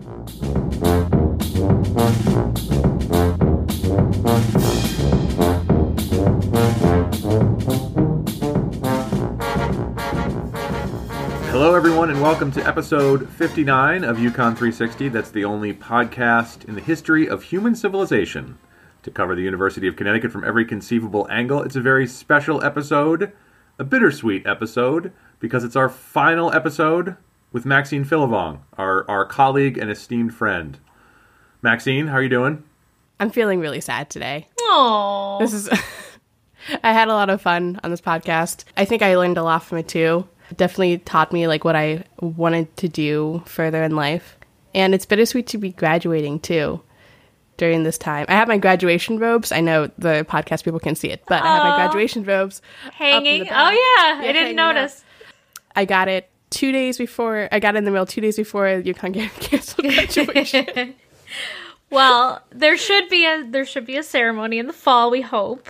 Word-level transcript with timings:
Hello, 0.00 0.14
everyone, 11.74 12.08
and 12.08 12.22
welcome 12.22 12.50
to 12.52 12.66
episode 12.66 13.28
59 13.28 14.04
of 14.04 14.16
UConn 14.16 14.32
360. 14.32 15.10
That's 15.10 15.30
the 15.30 15.44
only 15.44 15.74
podcast 15.74 16.66
in 16.66 16.74
the 16.74 16.80
history 16.80 17.28
of 17.28 17.42
human 17.42 17.74
civilization 17.74 18.56
to 19.02 19.10
cover 19.10 19.34
the 19.34 19.42
University 19.42 19.86
of 19.86 19.96
Connecticut 19.96 20.32
from 20.32 20.44
every 20.44 20.64
conceivable 20.64 21.28
angle. 21.30 21.62
It's 21.62 21.76
a 21.76 21.82
very 21.82 22.06
special 22.06 22.64
episode, 22.64 23.32
a 23.78 23.84
bittersweet 23.84 24.46
episode, 24.46 25.12
because 25.40 25.62
it's 25.62 25.76
our 25.76 25.90
final 25.90 26.50
episode 26.54 27.18
with 27.52 27.64
Maxine 27.66 28.04
Philivong, 28.04 28.60
our, 28.78 29.08
our 29.10 29.24
colleague 29.24 29.76
and 29.78 29.90
esteemed 29.90 30.34
friend. 30.34 30.78
Maxine, 31.62 32.06
how 32.08 32.14
are 32.14 32.22
you 32.22 32.28
doing? 32.28 32.62
I'm 33.18 33.30
feeling 33.30 33.60
really 33.60 33.80
sad 33.80 34.08
today. 34.10 34.48
Oh, 34.60 35.38
This 35.40 35.52
is. 35.52 35.68
I 36.84 36.92
had 36.92 37.08
a 37.08 37.14
lot 37.14 37.30
of 37.30 37.40
fun 37.40 37.80
on 37.82 37.90
this 37.90 38.00
podcast. 38.00 38.64
I 38.76 38.84
think 38.84 39.02
I 39.02 39.16
learned 39.16 39.38
a 39.38 39.42
lot 39.42 39.62
from 39.64 39.78
it 39.78 39.88
too. 39.88 40.26
It 40.50 40.56
definitely 40.56 40.98
taught 40.98 41.32
me 41.32 41.46
like 41.46 41.64
what 41.64 41.74
I 41.76 42.04
wanted 42.20 42.74
to 42.78 42.88
do 42.88 43.42
further 43.46 43.82
in 43.82 43.96
life. 43.96 44.36
And 44.74 44.94
it's 44.94 45.06
bittersweet 45.06 45.46
to 45.48 45.58
be 45.58 45.70
graduating 45.72 46.40
too 46.40 46.80
during 47.56 47.82
this 47.82 47.98
time. 47.98 48.26
I 48.28 48.32
have 48.34 48.46
my 48.48 48.58
graduation 48.58 49.18
robes. 49.18 49.52
I 49.52 49.60
know 49.60 49.90
the 49.98 50.24
podcast 50.28 50.64
people 50.64 50.80
can 50.80 50.94
see 50.94 51.08
it, 51.10 51.22
but 51.26 51.42
I 51.42 51.46
have 51.46 51.62
my 51.64 51.76
graduation 51.76 52.24
robes 52.24 52.62
hanging. 52.92 53.42
up 53.42 53.48
in 53.48 53.48
the 53.48 53.52
Oh 53.52 53.64
back. 53.64 53.74
yeah, 53.74 54.18
I 54.18 54.20
didn't 54.32 54.42
hanging 54.42 54.58
up. 54.58 54.74
notice. 54.76 55.04
I 55.76 55.84
got 55.84 56.08
it 56.08 56.29
two 56.50 56.72
days 56.72 56.98
before. 56.98 57.48
I 57.52 57.58
got 57.60 57.76
in 57.76 57.84
the 57.84 57.90
mail 57.90 58.06
two 58.06 58.20
days 58.20 58.36
before 58.36 58.64
UConn 58.66 59.12
get 59.12 59.32
canceled 59.34 59.86
graduation. 59.94 60.94
Well, 61.90 62.42
there 62.50 62.76
should 62.76 63.08
be 63.08 63.24
a 63.26 63.44
there 63.44 63.64
should 63.64 63.86
be 63.86 63.96
a 63.96 64.02
ceremony 64.02 64.58
in 64.58 64.66
the 64.66 64.72
fall. 64.72 65.10
We 65.10 65.20
hope. 65.22 65.68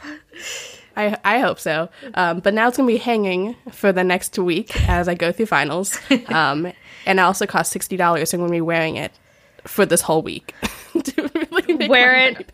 I 0.97 1.17
I 1.25 1.39
hope 1.39 1.59
so. 1.59 1.89
Um, 2.15 2.41
but 2.41 2.53
now 2.55 2.69
it's 2.69 2.77
gonna 2.77 2.87
be 2.87 2.99
hanging 2.99 3.57
for 3.71 3.93
the 3.93 4.05
next 4.05 4.39
week 4.39 4.89
as 4.89 5.09
I 5.09 5.15
go 5.15 5.33
through 5.33 5.47
finals. 5.47 5.99
Um, 6.29 6.73
and 7.07 7.19
it 7.19 7.23
also 7.23 7.47
costs 7.47 7.73
sixty 7.73 7.97
dollars. 7.97 8.31
So 8.31 8.37
I'm 8.37 8.43
gonna 8.43 8.53
be 8.53 8.61
wearing 8.61 8.97
it 8.97 9.13
for 9.65 9.87
this 9.87 10.03
whole 10.03 10.23
week. 10.23 10.55
to 11.05 11.31
really 11.53 11.89
Wear 11.89 12.15
it. 12.29 12.53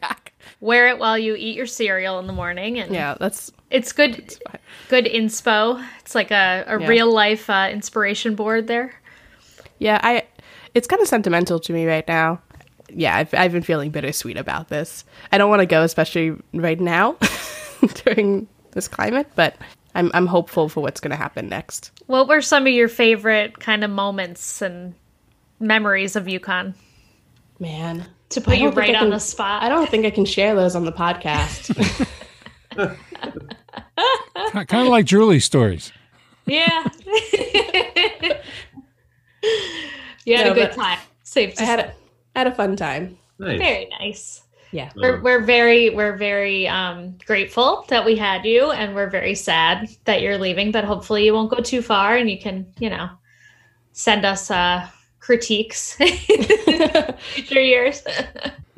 Wear 0.61 0.89
it 0.89 0.99
while 0.99 1.19
you 1.19 1.35
eat 1.37 1.55
your 1.57 1.67
cereal 1.67 2.19
in 2.19 2.27
the 2.27 2.33
morning, 2.33 2.79
and 2.79 2.93
Yeah, 2.95 3.17
that's 3.21 3.53
it's 3.71 3.93
good. 3.93 4.17
fine. 4.47 4.61
Good 4.89 5.05
inspo. 5.05 5.85
It's 6.01 6.15
like 6.15 6.31
a, 6.31 6.65
a 6.67 6.81
Yeah. 6.81 6.87
real 6.87 7.12
life 7.12 7.51
uh, 7.51 7.69
inspiration 7.73 8.35
board 8.35 8.67
there. 8.67 8.95
yeah. 9.79 10.01
I 10.03 10.25
it's 10.75 10.87
kind 10.87 11.01
of 11.03 11.09
sentimental 11.09 11.59
to 11.61 11.73
me 11.73 11.87
right 11.87 12.07
now. 12.09 12.41
Yeah, 12.89 13.17
I've 13.17 13.34
I've 13.34 13.53
been 13.53 13.62
feeling 13.62 13.91
bittersweet 13.91 14.37
about 14.39 14.69
this. 14.69 15.05
I 15.33 15.39
don't 15.39 15.51
want 15.51 15.61
to 15.61 15.67
go, 15.67 15.83
especially 15.83 16.34
right 16.55 16.81
now 16.81 17.17
during 18.05 18.47
this 18.73 18.89
climate, 18.89 19.29
but. 19.34 19.57
I'm, 19.95 20.11
I'm 20.12 20.27
hopeful 20.27 20.69
for 20.69 20.83
what's 20.83 21.01
going 21.01 21.12
to 21.12 21.17
happen 21.17 21.49
next. 21.49 21.91
What 22.05 22.29
were 22.29 22.43
some 22.43 22.67
of 22.67 22.73
your 22.75 22.87
favorite 22.87 23.59
kind 23.61 23.83
of 23.83 23.91
moments 23.91 24.61
and 24.61 24.93
memories 25.59 26.17
of 26.17 26.25
UConn? 26.27 26.75
Man, 27.59 28.07
To 28.31 28.41
put 28.41 28.55
I 28.55 28.57
you 28.59 28.69
right 28.71 28.95
I 28.95 29.01
on 29.01 29.11
the 29.11 29.19
spot. 29.19 29.62
I 29.62 29.69
don't 29.69 29.89
think 29.89 30.05
I 30.05 30.11
can 30.11 30.25
share 30.25 30.55
those 30.55 30.77
on 30.77 30.85
the 30.85 30.93
podcast. 30.93 31.75
kind 34.53 34.83
of 34.83 34.89
like 34.89 35.07
Julie's 35.07 35.45
stories. 35.45 35.93
Yeah. 36.47 36.84
you 40.25 40.37
had 40.37 40.47
No, 40.47 40.53
a 40.53 40.55
good 40.55 40.73
time. 40.73 40.99
Safe 41.23 41.55
to 41.55 41.62
I 41.62 41.67
had 41.67 41.81
say. 41.81 41.87
a, 41.87 41.93
I 42.34 42.39
had 42.41 42.47
a 42.49 42.55
fun 42.55 42.77
time. 42.77 43.19
Nice. 43.39 43.59
Very 43.59 43.89
nice. 44.01 44.43
Yeah. 44.73 44.91
We're, 44.97 45.23
we're 45.23 45.41
very 45.43 45.91
we're 45.91 46.17
very 46.17 46.69
um, 46.69 47.17
grateful 47.25 47.84
that 47.89 48.05
we 48.05 48.17
had 48.17 48.45
you, 48.45 48.71
and 48.73 48.95
we're 48.95 49.09
very 49.09 49.34
sad 49.34 49.89
that 50.05 50.21
you're 50.21 50.37
leaving. 50.39 50.71
But 50.72 50.84
hopefully, 50.84 51.25
you 51.25 51.33
won't 51.33 51.50
go 51.50 51.61
too 51.61 51.81
far, 51.83 52.16
and 52.16 52.28
you 52.31 52.39
can 52.39 52.66
you 52.78 52.91
know 52.91 53.09
send 53.93 54.25
us 54.27 54.50
uh, 54.50 54.87
critiques 55.26 56.00
in 56.00 57.14
future 57.19 57.60
years. 57.60 58.03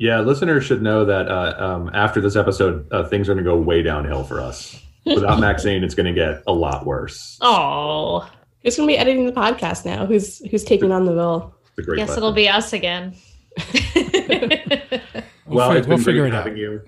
Yeah, 0.01 0.21
listeners 0.21 0.63
should 0.63 0.81
know 0.81 1.03
that 1.03 1.27
uh, 1.27 1.55
um, 1.59 1.91
after 1.93 2.21
this 2.21 2.37
episode, 2.37 2.87
uh, 2.89 3.03
things 3.03 3.27
are 3.27 3.33
going 3.33 3.43
to 3.43 3.51
go 3.51 3.57
way 3.57 3.83
downhill 3.83 4.23
for 4.23 4.39
us. 4.39 4.81
Without 5.05 5.39
Maxine, 5.41 5.83
it's 5.83 5.93
going 5.93 6.05
to 6.05 6.13
get 6.13 6.41
a 6.47 6.53
lot 6.53 6.85
worse. 6.85 7.37
oh, 7.41 8.25
Who's 8.63 8.77
gonna 8.77 8.87
be 8.87 8.97
editing 8.97 9.25
the 9.25 9.33
podcast 9.33 9.83
now? 9.85 10.05
Who's 10.05 10.39
who's 10.49 10.63
taking 10.63 10.93
on 10.93 11.03
the 11.03 11.13
role? 11.13 11.53
It's 11.71 11.79
a 11.79 11.81
great 11.81 11.97
guess 11.97 12.07
lesson. 12.09 12.23
it'll 12.23 12.31
be 12.31 12.47
us 12.47 12.71
again. 12.71 13.13
We'll, 15.45 15.57
well, 15.57 15.69
fi- 15.71 15.77
it's 15.77 15.87
we'll 15.87 15.97
been 15.97 16.05
figure 16.05 16.21
great 16.21 16.33
it 16.33 16.35
out. 16.37 16.45
having 16.45 16.57
you 16.57 16.81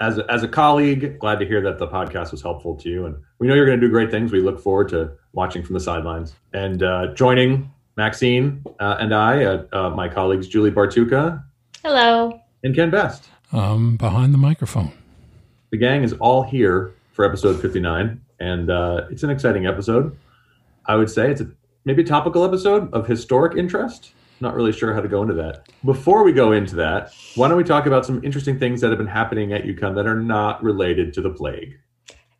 as 0.00 0.18
a, 0.18 0.30
as 0.30 0.42
a 0.44 0.48
colleague. 0.48 1.18
Glad 1.18 1.40
to 1.40 1.46
hear 1.46 1.60
that 1.62 1.78
the 1.78 1.88
podcast 1.88 2.30
was 2.30 2.42
helpful 2.42 2.76
to 2.76 2.88
you, 2.88 3.06
and 3.06 3.16
we 3.40 3.48
know 3.48 3.54
you're 3.54 3.66
going 3.66 3.80
to 3.80 3.86
do 3.86 3.90
great 3.90 4.10
things. 4.12 4.30
We 4.30 4.40
look 4.40 4.60
forward 4.60 4.88
to 4.90 5.10
watching 5.32 5.64
from 5.64 5.74
the 5.74 5.80
sidelines 5.80 6.34
and 6.52 6.82
uh, 6.82 7.14
joining 7.14 7.70
Maxine 7.96 8.62
uh, 8.78 8.96
and 9.00 9.14
I, 9.14 9.44
uh, 9.44 9.64
uh, 9.72 9.90
my 9.90 10.08
colleagues 10.08 10.48
Julie 10.48 10.70
Bartucca 10.70 11.42
Hello. 11.82 12.40
and 12.62 12.74
Ken 12.74 12.90
Best. 12.90 13.28
Um, 13.52 13.96
behind 13.96 14.34
the 14.34 14.38
microphone. 14.38 14.92
The 15.70 15.78
gang 15.78 16.02
is 16.02 16.12
all 16.14 16.42
here 16.42 16.94
for 17.12 17.24
episode 17.24 17.60
59, 17.60 18.20
and 18.40 18.70
uh, 18.70 19.06
it's 19.10 19.22
an 19.22 19.30
exciting 19.30 19.66
episode. 19.66 20.16
I 20.86 20.96
would 20.96 21.10
say 21.10 21.30
it's 21.30 21.40
a 21.40 21.50
maybe 21.84 22.02
a 22.02 22.06
topical 22.06 22.44
episode 22.44 22.92
of 22.92 23.06
historic 23.06 23.56
interest. 23.56 24.12
Not 24.40 24.54
really 24.54 24.72
sure 24.72 24.92
how 24.92 25.00
to 25.00 25.08
go 25.08 25.22
into 25.22 25.34
that. 25.34 25.66
Before 25.84 26.22
we 26.22 26.32
go 26.32 26.52
into 26.52 26.76
that, 26.76 27.14
why 27.36 27.48
don't 27.48 27.56
we 27.56 27.64
talk 27.64 27.86
about 27.86 28.04
some 28.04 28.22
interesting 28.22 28.58
things 28.58 28.82
that 28.82 28.90
have 28.90 28.98
been 28.98 29.06
happening 29.06 29.54
at 29.54 29.64
UConn 29.64 29.94
that 29.94 30.06
are 30.06 30.20
not 30.20 30.62
related 30.62 31.14
to 31.14 31.22
the 31.22 31.30
plague? 31.30 31.78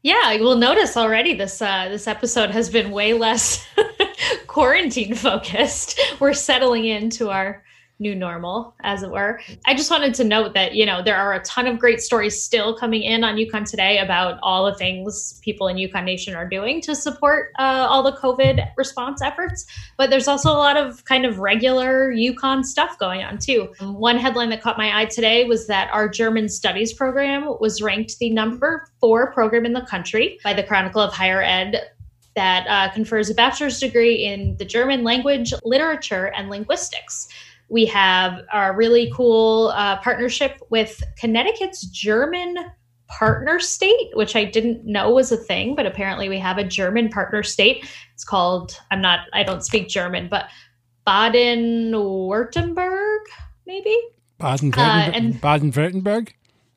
Yeah, 0.03 0.33
you 0.33 0.43
will 0.43 0.57
notice 0.57 0.97
already 0.97 1.35
this 1.35 1.63
uh, 1.63 1.89
this 1.89 2.07
episode 2.07 2.51
has 2.51 2.69
been 2.69 2.91
way 2.91 3.13
less 3.15 3.67
quarantine 4.47 5.15
focused. 5.15 6.01
We're 6.21 6.33
settling 6.33 6.87
into 6.87 7.31
our 7.31 7.63
new 7.99 8.15
normal, 8.15 8.75
as 8.83 9.03
it 9.03 9.11
were. 9.11 9.41
I 9.65 9.75
just 9.75 9.91
wanted 9.91 10.15
to 10.15 10.25
note 10.25 10.55
that 10.55 10.75
you 10.75 10.85
know 10.85 11.03
there 11.03 11.17
are 11.17 11.35
a 11.35 11.43
ton 11.43 11.67
of 11.67 11.79
great 11.79 12.01
stories 12.01 12.41
still 12.43 12.77
coming 12.77 13.03
in 13.03 13.25
on 13.25 13.37
UConn 13.37 13.69
today 13.69 13.99
about 13.99 14.39
all 14.43 14.67
the 14.67 14.75
things 14.75 15.41
people 15.43 15.69
in 15.69 15.77
UConn 15.77 16.05
Nation 16.05 16.35
are 16.35 16.49
doing 16.49 16.81
to 16.83 16.95
support 16.95 17.53
uh, 17.59 17.87
all 17.89 18.03
the 18.03 18.13
COVID 18.13 18.69
response 18.77 19.23
efforts. 19.23 19.65
But 19.97 20.11
there's 20.11 20.29
also 20.29 20.51
a 20.51 20.59
lot 20.59 20.77
of 20.77 21.05
kind 21.05 21.25
of 21.25 21.39
regular 21.39 22.13
UConn 22.13 22.65
stuff 22.65 22.99
going 22.99 23.23
on 23.23 23.39
too. 23.39 23.73
One 23.81 24.19
headline 24.19 24.51
that 24.51 24.63
caught 24.63 24.79
my 24.79 25.01
eye 25.01 25.07
today 25.07 25.45
was 25.45 25.67
that 25.69 25.91
our 25.93 26.09
German 26.09 26.49
Studies 26.49 26.93
program 26.93 27.55
was 27.61 27.81
ranked 27.81 28.19
the 28.19 28.31
number 28.31 28.87
four 29.01 29.33
program 29.33 29.65
in 29.65 29.73
the 29.73 29.87
country 29.87 30.39
by 30.45 30.53
the 30.53 30.63
Chronicle 30.63 31.01
of 31.01 31.13
Higher 31.13 31.43
Ed 31.43 31.91
that 32.37 32.67
uh, 32.69 32.93
confers 32.93 33.29
a 33.31 33.35
bachelor's 33.35 33.81
degree 33.81 34.25
in 34.25 34.57
the 34.59 34.65
German 34.65 35.03
language, 35.03 35.53
literature, 35.65 36.27
and 36.37 36.49
linguistics. 36.49 37.29
We 37.69 37.87
have 37.87 38.43
a 38.53 38.73
really 38.73 39.11
cool 39.13 39.73
uh, 39.75 39.97
partnership 39.97 40.61
with 40.71 41.03
Connecticut's 41.19 41.87
German 41.87 42.57
partner 43.09 43.59
state, 43.59 44.11
which 44.15 44.37
I 44.37 44.45
didn't 44.45 44.85
know 44.85 45.11
was 45.11 45.33
a 45.33 45.37
thing, 45.37 45.75
but 45.75 45.87
apparently 45.87 46.29
we 46.29 46.39
have 46.39 46.59
a 46.59 46.65
German 46.65 47.09
partner 47.09 47.43
state. 47.43 47.87
It's 48.15 48.25
called, 48.25 48.79
I'm 48.91 49.01
not, 49.01 49.21
I 49.33 49.43
don't 49.43 49.65
speak 49.65 49.89
German, 49.89 50.29
but 50.29 50.49
Baden 51.07 51.93
Württemberg, 51.93 53.21
maybe? 53.67 53.97
Baden 54.39 54.75
Uh, 54.77 55.11
Baden-Württemberg. 55.41 56.33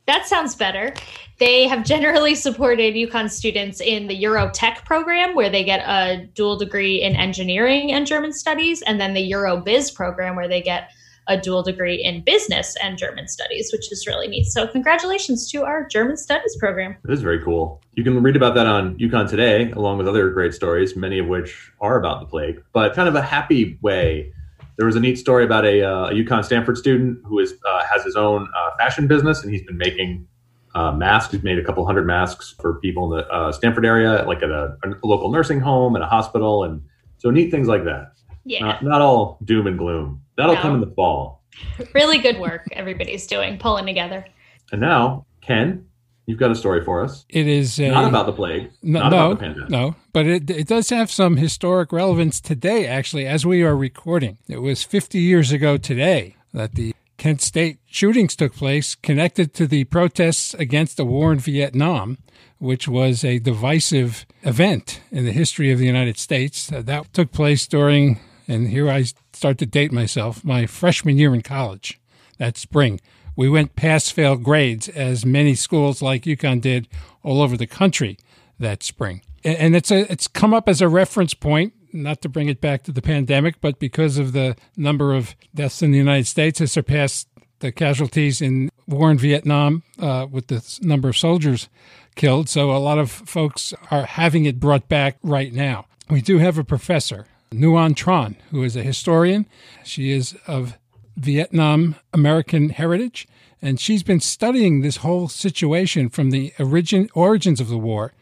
That 0.05 0.25
sounds 0.27 0.55
better. 0.55 0.93
They 1.39 1.69
have 1.69 1.85
generally 1.85 2.35
supported 2.35 2.95
UConn 2.95 3.31
students 3.31 3.79
in 3.79 4.07
the 4.07 4.23
Eurotech 4.23 4.83
program, 4.83 5.35
where 5.35 5.49
they 5.49 5.63
get 5.63 5.79
a 5.87 6.27
dual 6.33 6.57
degree 6.57 7.01
in 7.01 7.15
engineering 7.15 7.93
and 7.93 8.05
German 8.05 8.33
studies, 8.33 8.81
and 8.81 8.99
then 8.99 9.13
the 9.13 9.31
Eurobiz 9.31 9.95
program, 9.95 10.35
where 10.35 10.49
they 10.49 10.61
get 10.61 10.91
a 11.27 11.37
dual 11.37 11.63
degree 11.63 12.03
in 12.03 12.23
business 12.25 12.75
and 12.83 12.97
German 12.97 13.29
studies, 13.29 13.71
which 13.71 13.89
is 13.89 14.05
really 14.05 14.27
neat. 14.27 14.47
So, 14.47 14.67
congratulations 14.67 15.49
to 15.51 15.63
our 15.63 15.87
German 15.87 16.17
studies 16.17 16.57
program. 16.59 16.97
It 17.07 17.13
is 17.13 17.21
very 17.21 17.41
cool. 17.41 17.81
You 17.93 18.03
can 18.03 18.21
read 18.21 18.35
about 18.35 18.53
that 18.55 18.65
on 18.65 18.97
UConn 18.97 19.29
Today, 19.29 19.71
along 19.71 19.97
with 19.97 20.09
other 20.09 20.29
great 20.31 20.53
stories, 20.53 20.97
many 20.97 21.19
of 21.19 21.27
which 21.27 21.71
are 21.79 21.97
about 21.97 22.19
the 22.19 22.25
plague, 22.25 22.61
but 22.73 22.93
kind 22.93 23.07
of 23.07 23.15
a 23.15 23.21
happy 23.21 23.79
way. 23.81 24.33
There 24.75 24.85
was 24.85 24.95
a 24.95 24.99
neat 24.99 25.17
story 25.17 25.45
about 25.45 25.65
a, 25.65 25.83
uh, 25.83 26.09
a 26.09 26.13
UConn 26.13 26.43
Stamford 26.43 26.77
student 26.77 27.19
who 27.25 27.39
is 27.39 27.53
uh, 27.65 27.85
has 27.85 28.03
his 28.03 28.17
own 28.17 28.49
uh, 28.57 28.71
fashion 28.77 29.07
business, 29.07 29.41
and 29.41 29.53
he's 29.53 29.63
been 29.63 29.77
making 29.77 30.27
uh, 30.75 30.91
masks. 30.91 31.33
He's 31.33 31.43
made 31.43 31.57
a 31.59 31.63
couple 31.63 31.85
hundred 31.85 32.05
masks 32.05 32.55
for 32.61 32.75
people 32.79 33.11
in 33.13 33.19
the 33.19 33.27
uh, 33.27 33.51
Stamford 33.51 33.85
area, 33.85 34.23
like 34.27 34.43
at 34.43 34.49
a, 34.51 34.77
a 34.83 35.05
local 35.07 35.29
nursing 35.31 35.59
home 35.59 35.95
and 35.95 36.03
a 36.03 36.07
hospital, 36.07 36.63
and 36.63 36.81
so 37.17 37.29
neat 37.29 37.51
things 37.51 37.67
like 37.67 37.83
that. 37.85 38.11
Yeah, 38.45 38.61
Not, 38.65 38.83
not 38.83 39.01
all 39.01 39.37
doom 39.43 39.67
and 39.67 39.77
gloom. 39.77 40.21
That'll 40.37 40.55
No. 40.55 40.61
come 40.61 40.75
in 40.75 40.81
the 40.81 40.93
fall. 40.95 41.43
really 41.93 42.17
good 42.19 42.39
work 42.39 42.65
everybody's 42.71 43.27
doing, 43.27 43.57
pulling 43.57 43.85
together. 43.85 44.25
And 44.71 44.81
now, 44.81 45.25
Ken, 45.41 45.85
You've 46.25 46.37
got 46.37 46.51
a 46.51 46.55
story 46.55 46.85
for 46.85 47.03
us. 47.03 47.25
It 47.27 47.47
is 47.47 47.79
a, 47.79 47.89
Not 47.89 48.07
about 48.07 48.27
the 48.27 48.33
plague. 48.33 48.69
no, 48.83 48.99
not 48.99 49.09
no, 49.11 49.17
about 49.31 49.39
the 49.39 49.45
pandemic. 49.45 49.69
no, 49.71 49.95
but 50.13 50.27
it 50.27 50.47
it 50.51 50.67
does 50.67 50.91
have 50.91 51.09
some 51.09 51.37
historic 51.37 51.91
relevance 51.91 52.39
today. 52.39 52.85
Actually, 52.85 53.25
as 53.25 53.47
we 53.47 53.63
are 53.63 53.75
recording, 53.75 54.37
it 54.47 54.59
was 54.61 54.83
50 54.83 55.17
years 55.17 55.51
ago 55.51 55.75
today 55.77 56.35
that 56.53 56.75
the 56.75 56.93
Kent 57.19 57.41
State 57.41 57.79
shootings 57.85 58.35
took 58.35 58.55
place, 58.55 58.95
connected 58.95 59.53
to 59.53 59.67
the 59.67 59.83
protests 59.83 60.53
against 60.55 60.97
the 60.97 61.05
war 61.05 61.31
in 61.33 61.39
Vietnam, 61.39 62.17
which 62.57 62.87
was 62.87 63.23
a 63.23 63.39
divisive 63.39 64.25
event 64.43 65.01
in 65.11 65.25
the 65.25 65.33
history 65.33 65.69
of 65.69 65.77
the 65.77 65.85
United 65.85 66.17
States. 66.17 66.71
Uh, 66.71 66.81
that 66.81 67.13
took 67.13 67.31
place 67.31 67.67
during, 67.67 68.19
and 68.47 68.69
here 68.69 68.89
I 68.89 69.03
start 69.33 69.57
to 69.59 69.65
date 69.65 69.91
myself, 69.91 70.43
my 70.43 70.65
freshman 70.65 71.17
year 71.17 71.35
in 71.35 71.41
college. 71.41 71.99
That 72.37 72.57
spring, 72.57 73.01
we 73.35 73.49
went 73.49 73.75
pass 73.75 74.09
fail 74.09 74.37
grades, 74.37 74.87
as 74.87 75.25
many 75.25 75.55
schools 75.55 76.01
like 76.01 76.23
UConn 76.23 76.61
did 76.61 76.87
all 77.21 77.41
over 77.41 77.57
the 77.57 77.67
country 77.67 78.17
that 78.59 78.81
spring. 78.81 79.21
And- 79.43 79.57
And 79.57 79.75
it's 79.75 79.91
a 79.91 80.09
it's 80.11 80.27
come 80.27 80.53
up 80.53 80.69
as 80.69 80.81
a 80.81 80.87
reference 80.87 81.33
point, 81.33 81.73
not 81.93 82.21
to 82.21 82.29
bring 82.29 82.49
it 82.49 82.61
back 82.61 82.83
to 82.83 82.91
the 82.91 83.01
pandemic, 83.01 83.61
but 83.61 83.79
because 83.79 84.17
of 84.17 84.33
the 84.33 84.55
number 84.75 85.13
of 85.13 85.35
deaths 85.53 85.81
in 85.81 85.91
the 85.91 85.97
United 85.97 86.27
States 86.27 86.59
has 86.59 86.71
surpassed 86.71 87.27
the 87.59 87.71
casualties 87.71 88.41
in 88.41 88.69
war 88.87 89.11
in 89.11 89.17
Vietnam 89.17 89.83
uh, 89.99 90.27
with 90.29 90.47
the 90.47 90.79
number 90.81 91.09
of 91.09 91.17
soldiers 91.17 91.69
killed. 92.15 92.49
So 92.49 92.71
a 92.71 92.77
lot 92.77 92.97
of 92.97 93.11
folks 93.11 93.73
are 93.91 94.05
having 94.05 94.45
it 94.45 94.59
brought 94.59 94.87
back 94.89 95.17
right 95.23 95.53
now. 95.53 95.85
We 96.09 96.21
do 96.21 96.39
have 96.39 96.57
a 96.57 96.63
professor, 96.63 97.27
Nu-Anh 97.51 97.95
Tran, 97.95 98.35
who 98.51 98.63
is 98.63 98.75
a 98.75 98.83
historian. 98.83 99.45
She 99.83 100.11
is 100.11 100.35
of 100.47 100.77
Vietnam 101.15 101.95
American 102.13 102.69
heritage, 102.69 103.27
and 103.61 103.79
she's 103.79 104.03
been 104.03 104.19
studying 104.19 104.81
this 104.81 104.97
whole 104.97 105.27
situation 105.27 106.09
from 106.09 106.31
the 106.31 106.53
origin 106.57 107.09
origins 107.13 107.59
of 107.59 107.67
the 107.67 107.77
war 107.77 108.13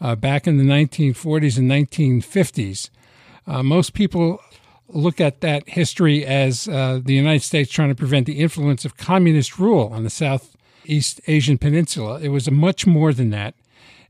uh, 0.00 0.16
back 0.16 0.46
in 0.46 0.56
the 0.58 0.64
1940s 0.64 1.58
and 1.58 1.70
1950s. 1.70 2.90
Uh, 3.46 3.62
most 3.62 3.94
people 3.94 4.40
look 4.88 5.20
at 5.20 5.40
that 5.40 5.68
history 5.68 6.24
as 6.24 6.68
uh, 6.68 7.00
the 7.04 7.14
United 7.14 7.42
States 7.42 7.70
trying 7.70 7.88
to 7.88 7.94
prevent 7.94 8.26
the 8.26 8.40
influence 8.40 8.84
of 8.84 8.96
communist 8.96 9.58
rule 9.58 9.90
on 9.92 10.04
the 10.04 10.10
Southeast 10.10 11.20
Asian 11.26 11.58
Peninsula. 11.58 12.20
It 12.20 12.28
was 12.28 12.50
much 12.50 12.86
more 12.86 13.12
than 13.12 13.30
that. 13.30 13.54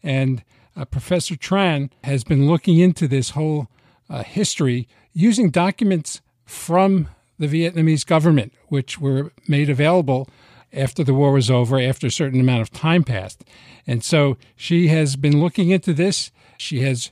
And 0.03 0.43
uh, 0.77 0.85
Professor 0.85 1.35
Tran 1.35 1.91
has 2.05 2.25
been 2.25 2.47
looking 2.47 2.79
into 2.79 3.09
this 3.09 3.31
whole 3.31 3.69
uh, 4.09 4.23
history 4.23 4.89
using 5.13 5.51
documents 5.51 6.21
from 6.45 7.09
the 7.39 7.47
Vietnamese 7.47 8.07
government, 8.07 8.53
which 8.69 9.01
were 9.01 9.33
made 9.49 9.69
available 9.71 10.29
after 10.73 11.03
the 11.03 11.15
war 11.15 11.33
was 11.33 11.51
over, 11.51 11.81
after 11.81 12.07
a 12.07 12.11
certain 12.11 12.41
amount 12.41 12.61
of 12.61 12.71
time 12.71 13.03
passed. 13.03 13.45
And 13.87 14.05
so 14.05 14.37
she 14.55 14.89
has 14.89 15.17
been 15.17 15.41
looking 15.41 15.71
into 15.71 15.93
this. 15.93 16.31
She 16.59 16.81
has 16.81 17.11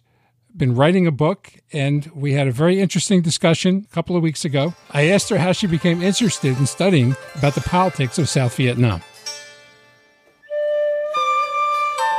been 0.57 0.75
writing 0.75 1.07
a 1.07 1.13
book, 1.13 1.53
and 1.73 2.07
we 2.15 2.33
had 2.33 2.47
a 2.47 2.53
very 2.53 2.81
interesting 2.81 3.23
discussion 3.23 3.87
a 3.91 3.95
couple 3.95 4.17
of 4.17 4.23
weeks 4.23 4.45
ago. 4.45 4.75
I 4.91 5.09
asked 5.09 5.29
her 5.31 5.39
how 5.39 5.53
she 5.53 5.67
became 5.67 6.01
interested 6.01 6.57
in 6.59 6.67
studying 6.67 7.17
about 7.35 7.55
the 7.55 7.61
politics 7.61 8.19
of 8.19 8.29
South 8.29 8.57
Vietnam. 8.57 9.03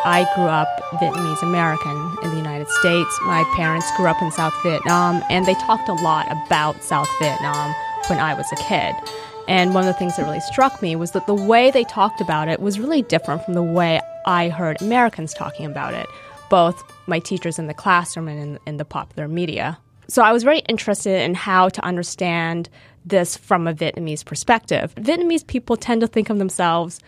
I 0.07 0.29
grew 0.35 0.45
up 0.45 0.67
Vietnamese 1.01 1.41
American 1.41 2.17
in 2.23 2.29
the 2.29 2.37
United 2.37 2.67
States. 2.69 3.09
My 3.25 3.43
parents 3.55 3.89
grew 3.97 4.05
up 4.05 4.21
in 4.21 4.31
South 4.31 4.53
Vietnam, 4.61 5.23
and 5.29 5.45
they 5.45 5.55
talked 5.55 5.89
a 5.89 5.93
lot 5.93 6.27
about 6.31 6.83
South 6.83 7.09
Vietnam 7.19 7.73
when 8.07 8.19
I 8.19 8.35
was 8.35 8.45
a 8.51 8.55
kid. 8.57 8.93
And 9.47 9.73
one 9.73 9.83
of 9.83 9.87
the 9.87 9.97
things 9.97 10.17
that 10.17 10.23
really 10.23 10.41
struck 10.41 10.81
me 10.81 10.95
was 10.95 11.11
that 11.11 11.25
the 11.25 11.33
way 11.33 11.71
they 11.71 11.83
talked 11.85 12.21
about 12.21 12.47
it 12.49 12.59
was 12.59 12.79
really 12.79 13.01
different 13.01 13.43
from 13.45 13.53
the 13.55 13.63
way 13.63 13.99
I 14.25 14.49
heard 14.49 14.81
Americans 14.81 15.33
talking 15.33 15.65
about 15.65 15.93
it, 15.93 16.05
both 16.55 16.85
my 17.05 17.19
teachers 17.19 17.59
in 17.59 17.67
the 17.67 17.73
classroom 17.73 18.29
and 18.29 18.39
in, 18.39 18.59
in 18.65 18.77
the 18.77 18.85
popular 18.85 19.27
media. 19.27 19.77
So 20.07 20.21
I 20.21 20.31
was 20.31 20.43
very 20.43 20.59
interested 20.59 21.21
in 21.21 21.33
how 21.33 21.67
to 21.67 21.83
understand 21.83 22.69
this 23.03 23.35
from 23.35 23.67
a 23.67 23.73
Vietnamese 23.73 24.23
perspective. 24.23 24.95
Vietnamese 24.95 25.45
people 25.45 25.75
tend 25.75 25.99
to 25.99 26.07
think 26.07 26.29
of 26.29 26.37
themselves 26.37 27.01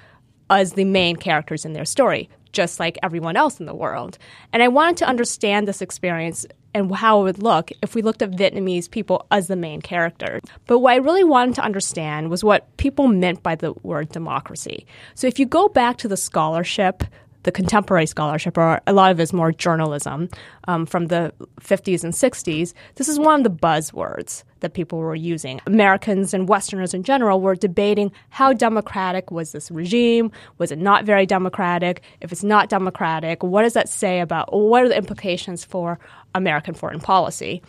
as 0.49 0.73
the 0.73 0.83
main 0.83 1.15
characters 1.15 1.63
in 1.63 1.71
their 1.71 1.85
story, 1.85 2.29
just 2.51 2.77
like 2.77 2.97
everyone 3.01 3.38
else 3.38 3.61
in 3.61 3.67
the 3.67 3.73
world. 3.73 4.17
And 4.51 4.61
I 4.61 4.67
wanted 4.67 4.97
to 4.97 5.07
understand 5.07 5.65
this 5.65 5.81
experience 5.81 6.45
and 6.73 6.94
how 6.94 7.21
it 7.21 7.23
would 7.23 7.41
look 7.41 7.71
if 7.81 7.95
we 7.95 8.01
looked 8.01 8.21
at 8.21 8.31
Vietnamese 8.31 8.91
people 8.91 9.25
as 9.31 9.47
the 9.47 9.55
main 9.55 9.81
character. 9.81 10.41
But 10.65 10.79
what 10.79 10.91
I 10.91 10.97
really 10.97 11.23
wanted 11.23 11.55
to 11.55 11.63
understand 11.63 12.29
was 12.29 12.44
what 12.44 12.75
people 12.75 13.07
meant 13.07 13.44
by 13.44 13.55
the 13.55 13.71
word 13.83 14.09
democracy. 14.09 14.85
So 15.15 15.25
if 15.25 15.39
you 15.39 15.45
go 15.45 15.69
back 15.69 15.95
to 15.99 16.09
the 16.09 16.17
scholarship, 16.17 17.05
the 17.47 17.51
contemporary 17.53 18.05
scholarship, 18.05 18.57
or 18.57 18.81
a 18.88 18.91
lot 18.91 19.09
of 19.09 19.21
it 19.21 19.23
is 19.23 19.31
more 19.31 19.53
journalism 19.53 20.27
um, 20.67 20.85
from 20.85 21.07
the 21.07 21.33
50s 21.61 22.03
and 22.03 22.11
60s, 22.11 22.73
this 22.95 23.07
is 23.07 23.17
one 23.17 23.39
of 23.39 23.44
the 23.45 23.49
buzzwords 23.49 24.44
that 24.59 24.73
people 24.73 24.99
were 24.99 25.15
using. 25.15 25.61
Americans 25.65 26.33
and 26.33 26.49
Westerners 26.49 26.94
in 26.94 27.03
general 27.03 27.39
were 27.39 27.55
debating 27.55 28.11
how 28.31 28.51
democratic 28.51 29.31
was 29.31 29.53
this 29.53 29.71
regime? 29.71 30.29
Was 30.57 30.73
it 30.73 30.77
not 30.77 31.05
very 31.05 31.25
democratic? 31.25 32.01
If 32.19 32.33
it's 32.33 32.44
not 32.44 32.67
democratic, 32.67 33.41
what 33.44 33.61
does 33.61 33.75
that 33.75 33.88
say 33.88 34.19
about 34.19 34.51
what 34.51 34.83
are 34.83 34.89
the 34.89 34.97
implications 34.97 35.63
for 35.63 35.99
American 36.35 36.73
foreign 36.73 36.99
policy? 36.99 37.61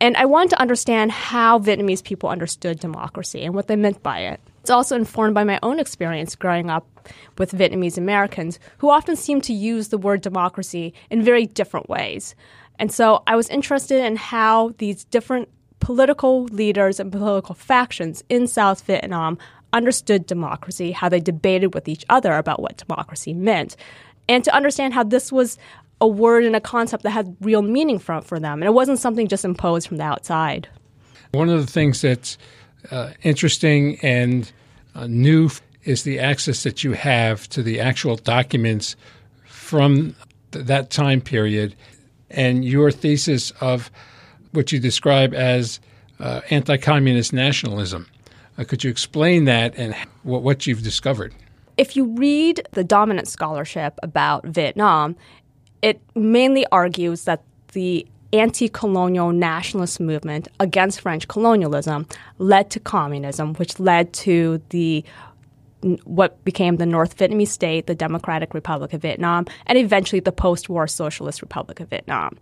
And 0.00 0.16
I 0.16 0.24
wanted 0.24 0.50
to 0.50 0.60
understand 0.60 1.12
how 1.12 1.58
Vietnamese 1.58 2.02
people 2.02 2.30
understood 2.30 2.80
democracy 2.80 3.44
and 3.44 3.54
what 3.54 3.66
they 3.66 3.76
meant 3.76 4.02
by 4.02 4.20
it. 4.20 4.40
It's 4.62 4.70
also 4.70 4.94
informed 4.94 5.34
by 5.34 5.42
my 5.42 5.58
own 5.64 5.80
experience 5.80 6.36
growing 6.36 6.70
up 6.70 6.86
with 7.36 7.50
Vietnamese 7.50 7.98
Americans 7.98 8.60
who 8.78 8.90
often 8.90 9.16
seem 9.16 9.40
to 9.40 9.52
use 9.52 9.88
the 9.88 9.98
word 9.98 10.20
democracy 10.20 10.94
in 11.10 11.20
very 11.20 11.46
different 11.46 11.88
ways. 11.88 12.36
And 12.78 12.92
so 12.92 13.24
I 13.26 13.34
was 13.34 13.48
interested 13.48 14.04
in 14.04 14.14
how 14.14 14.72
these 14.78 15.02
different 15.04 15.48
political 15.80 16.44
leaders 16.44 17.00
and 17.00 17.10
political 17.10 17.56
factions 17.56 18.22
in 18.28 18.46
South 18.46 18.82
Vietnam 18.82 19.36
understood 19.72 20.26
democracy, 20.26 20.92
how 20.92 21.08
they 21.08 21.18
debated 21.18 21.74
with 21.74 21.88
each 21.88 22.04
other 22.08 22.34
about 22.34 22.62
what 22.62 22.76
democracy 22.76 23.34
meant, 23.34 23.74
and 24.28 24.44
to 24.44 24.54
understand 24.54 24.94
how 24.94 25.02
this 25.02 25.32
was 25.32 25.58
a 26.00 26.06
word 26.06 26.44
and 26.44 26.54
a 26.54 26.60
concept 26.60 27.02
that 27.02 27.10
had 27.10 27.36
real 27.40 27.62
meaning 27.62 27.98
for, 27.98 28.20
for 28.20 28.38
them. 28.38 28.62
And 28.62 28.64
it 28.68 28.74
wasn't 28.74 29.00
something 29.00 29.26
just 29.26 29.44
imposed 29.44 29.88
from 29.88 29.96
the 29.96 30.04
outside. 30.04 30.68
One 31.32 31.48
of 31.48 31.60
the 31.64 31.72
things 31.72 32.00
that's 32.02 32.38
uh, 32.90 33.10
interesting 33.22 33.98
and 34.02 34.50
uh, 34.94 35.06
new 35.06 35.50
is 35.84 36.04
the 36.04 36.18
access 36.18 36.62
that 36.62 36.84
you 36.84 36.92
have 36.92 37.48
to 37.48 37.62
the 37.62 37.80
actual 37.80 38.16
documents 38.16 38.96
from 39.44 40.14
th- 40.52 40.66
that 40.66 40.90
time 40.90 41.20
period 41.20 41.74
and 42.30 42.64
your 42.64 42.90
thesis 42.90 43.50
of 43.60 43.90
what 44.52 44.72
you 44.72 44.78
describe 44.78 45.34
as 45.34 45.80
uh, 46.20 46.40
anti 46.50 46.76
communist 46.76 47.32
nationalism. 47.32 48.06
Uh, 48.58 48.64
could 48.64 48.84
you 48.84 48.90
explain 48.90 49.44
that 49.46 49.74
and 49.76 49.94
what, 50.22 50.42
what 50.42 50.66
you've 50.66 50.82
discovered? 50.82 51.34
If 51.78 51.96
you 51.96 52.04
read 52.16 52.66
the 52.72 52.84
dominant 52.84 53.28
scholarship 53.28 53.98
about 54.02 54.44
Vietnam, 54.46 55.16
it 55.80 56.00
mainly 56.14 56.66
argues 56.70 57.24
that 57.24 57.42
the 57.72 58.06
anti 58.32 58.68
colonial 58.68 59.32
nationalist 59.32 60.00
movement 60.00 60.48
against 60.60 61.00
French 61.00 61.28
colonialism 61.28 62.06
led 62.38 62.70
to 62.70 62.80
communism, 62.80 63.54
which 63.54 63.78
led 63.78 64.12
to 64.12 64.62
the 64.70 65.04
what 66.04 66.42
became 66.44 66.76
the 66.76 66.86
North 66.86 67.16
Vietnamese 67.16 67.48
state, 67.48 67.86
the 67.86 67.94
Democratic 67.94 68.54
Republic 68.54 68.92
of 68.92 69.02
Vietnam, 69.02 69.46
and 69.66 69.76
eventually 69.76 70.20
the 70.20 70.32
post 70.32 70.68
war 70.68 70.86
Socialist 70.86 71.42
Republic 71.42 71.80
of 71.80 71.88
Vietnam. 71.88 72.38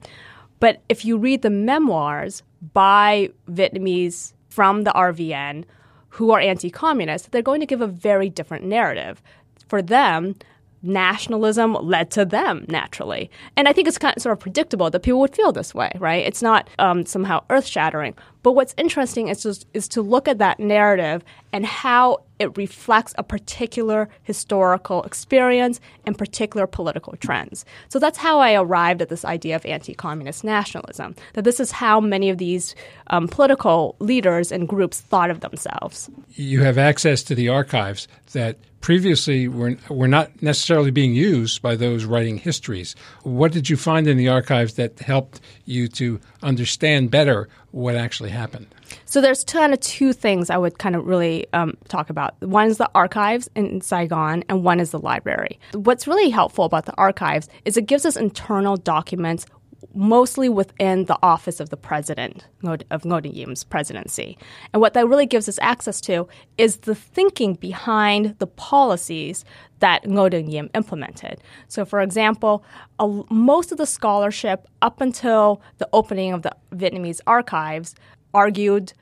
But 0.61 0.83
if 0.91 1.05
you 1.05 1.17
read 1.17 1.43
the 1.43 1.51
memoirs 1.51 2.43
by 2.75 3.31
Vietnamese 3.51 4.35
from 4.51 4.85
the 4.85 4.91
RVN 4.91 5.65
who 6.11 6.33
are 6.33 6.41
anti 6.41 6.71
communist, 6.71 7.31
they're 7.31 7.43
going 7.43 7.61
to 7.61 7.67
give 7.67 7.81
a 7.81 7.87
very 7.87 8.29
different 8.29 8.65
narrative. 8.65 9.23
For 9.69 9.81
them, 9.81 10.35
nationalism 10.83 11.75
led 11.75 12.11
to 12.13 12.25
them 12.25 12.65
naturally. 12.69 13.31
And 13.57 13.69
I 13.69 13.73
think 13.73 13.89
it's 13.89 13.99
kind 13.99 14.17
of 14.17 14.23
sort 14.23 14.33
of 14.33 14.41
predictable 14.41 14.91
that 14.91 15.01
people 15.01 15.21
would 15.21 15.35
feel 15.35 15.53
this 15.53 15.75
way, 15.75 15.93
right? 15.99 16.25
It's 16.25 16.43
not 16.43 16.69
um, 16.79 17.05
somehow 17.07 17.45
earth 17.51 17.67
shattering. 17.67 18.15
But 18.43 18.53
what's 18.53 18.75
interesting 18.79 19.29
is, 19.29 19.43
just, 19.43 19.67
is 19.75 19.89
to 19.89 20.03
look 20.03 20.29
at 20.29 20.39
that 20.39 20.59
narrative 20.59 21.23
and 21.53 21.67
how 21.67 22.23
it 22.41 22.57
reflects 22.57 23.15
a 23.19 23.23
particular 23.23 24.09
historical 24.23 25.03
experience 25.05 25.79
and 26.07 26.17
particular 26.17 26.67
political 26.67 27.15
trends. 27.19 27.65
So 27.89 27.99
that's 27.99 28.19
how 28.19 28.41
I 28.41 28.55
arrived 28.55 29.03
at 29.03 29.11
this 29.11 29.25
idea 29.25 29.55
of 29.57 29.67
anti 29.67 29.95
communist 29.95 30.43
nationalism, 30.43 31.15
that 31.35 31.45
this 31.45 31.61
is 31.61 31.71
how 31.71 32.01
many 32.01 32.31
of 32.31 32.39
these 32.39 32.75
um, 33.09 33.29
political 33.29 33.95
leaders 33.99 34.51
and 34.51 34.67
groups 34.67 35.01
thought 35.01 35.31
of 35.31 35.41
themselves. 35.41 36.11
You 36.31 36.63
have 36.63 36.79
access 36.79 37.23
to 37.25 37.35
the 37.35 37.51
archives 37.51 38.09
that 38.33 38.57
previously 38.81 39.47
were, 39.47 39.77
were 39.91 40.09
not 40.09 40.43
necessarily 40.43 40.91
being 40.91 41.15
used 41.15 41.61
by 41.61 41.77
those 41.77 42.07
writing 42.07 42.39
histories. 42.39 42.97
What 43.23 43.53
did 43.53 43.69
you 43.69 43.77
find 43.77 44.07
in 44.07 44.17
the 44.17 44.29
archives 44.29 44.75
that 44.75 44.99
helped 45.01 45.43
you 45.67 45.87
to 45.89 46.19
understand 46.43 47.11
better 47.11 47.49
what 47.73 47.95
actually 47.95 48.31
happened. 48.31 48.67
So 49.05 49.21
there's 49.21 49.45
kind 49.45 49.73
of 49.73 49.81
two 49.81 50.13
things 50.13 50.51
I 50.51 50.59
would 50.59 50.79
kind 50.79 50.97
of 50.97 51.07
really 51.07 51.47
um, 51.53 51.75
talk 51.89 52.11
about. 52.11 52.41
One 52.43 52.69
is 52.69 52.79
the 52.79 52.91
archives 52.95 53.49
in 53.55 53.81
Saigon, 53.81 54.45
and 54.49 54.65
one 54.65 54.81
is 54.81 54.91
the 54.91 54.99
library. 54.99 55.59
What's 55.73 56.07
really 56.07 56.31
helpful 56.31 56.65
about 56.65 56.87
the 56.87 56.95
archives 56.97 57.49
is 57.65 57.77
it 57.77 57.87
gives 57.87 58.05
us 58.05 58.17
internal 58.17 58.77
documents 58.77 59.47
mostly 59.95 60.49
within 60.49 61.07
the 61.07 61.19
office 61.23 61.61
of 61.61 61.71
the 61.71 61.77
president 61.77 62.47
of 62.63 63.03
Ngo 63.03 63.23
Diem's 63.23 63.65
presidency. 63.65 64.39
And 64.73 64.81
what 64.81 64.95
that 64.95 65.09
really 65.09 65.27
gives 65.27 65.49
us 65.49 65.59
access 65.61 66.01
to 66.03 66.29
is 66.59 66.79
the 66.79 66.95
thinking 66.95 67.55
behind 67.55 68.39
the 68.39 68.47
policies 68.47 69.45
that 69.81 70.05
Ngo 70.05 70.31
Diem 70.31 70.71
implemented. 70.75 71.41
So, 71.69 71.85
for 71.85 72.01
example, 72.01 72.65
a, 72.99 73.23
most 73.31 73.73
of 73.73 73.79
the 73.79 73.87
scholarship 73.87 74.67
up 74.83 75.01
until 75.01 75.63
the 75.79 75.89
opening 75.93 76.33
of 76.33 76.43
the 76.43 76.55
Vietnamese 76.73 77.21
archives 77.27 77.95
argued 78.35 78.93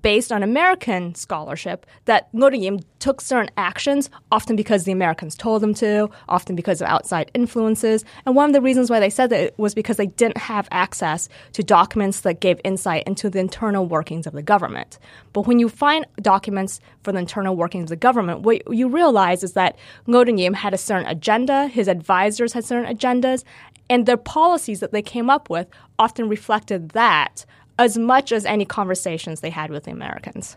based 0.00 0.32
on 0.32 0.42
American 0.42 1.14
scholarship 1.14 1.84
that 2.06 2.32
Ngo 2.32 2.82
took 2.98 3.20
certain 3.20 3.50
actions, 3.56 4.08
often 4.30 4.56
because 4.56 4.84
the 4.84 4.92
Americans 4.92 5.34
told 5.34 5.62
them 5.62 5.74
to, 5.74 6.08
often 6.28 6.56
because 6.56 6.80
of 6.80 6.88
outside 6.88 7.30
influences. 7.34 8.04
And 8.24 8.34
one 8.34 8.48
of 8.48 8.54
the 8.54 8.60
reasons 8.60 8.88
why 8.90 9.00
they 9.00 9.10
said 9.10 9.30
that 9.30 9.58
was 9.58 9.74
because 9.74 9.96
they 9.96 10.06
didn't 10.06 10.38
have 10.38 10.68
access 10.70 11.28
to 11.52 11.62
documents 11.62 12.20
that 12.20 12.40
gave 12.40 12.60
insight 12.64 13.02
into 13.06 13.28
the 13.28 13.40
internal 13.40 13.86
workings 13.86 14.26
of 14.26 14.32
the 14.32 14.42
government. 14.42 14.98
But 15.32 15.46
when 15.46 15.58
you 15.58 15.68
find 15.68 16.06
documents 16.20 16.80
for 17.02 17.12
the 17.12 17.18
internal 17.18 17.56
workings 17.56 17.84
of 17.84 17.88
the 17.90 17.96
government, 17.96 18.42
what 18.42 18.74
you 18.74 18.88
realize 18.88 19.42
is 19.42 19.52
that 19.52 19.76
Ngo 20.06 20.54
had 20.54 20.72
a 20.72 20.78
certain 20.78 21.06
agenda, 21.06 21.68
his 21.68 21.88
advisors 21.88 22.52
had 22.52 22.64
certain 22.64 22.94
agendas, 22.96 23.44
and 23.90 24.06
their 24.06 24.16
policies 24.16 24.80
that 24.80 24.92
they 24.92 25.02
came 25.02 25.28
up 25.28 25.50
with 25.50 25.66
often 25.98 26.28
reflected 26.28 26.90
that 26.90 27.44
as 27.82 27.98
much 27.98 28.32
as 28.32 28.44
any 28.44 28.64
conversations 28.64 29.40
they 29.40 29.50
had 29.50 29.70
with 29.70 29.84
the 29.84 29.90
Americans. 29.90 30.56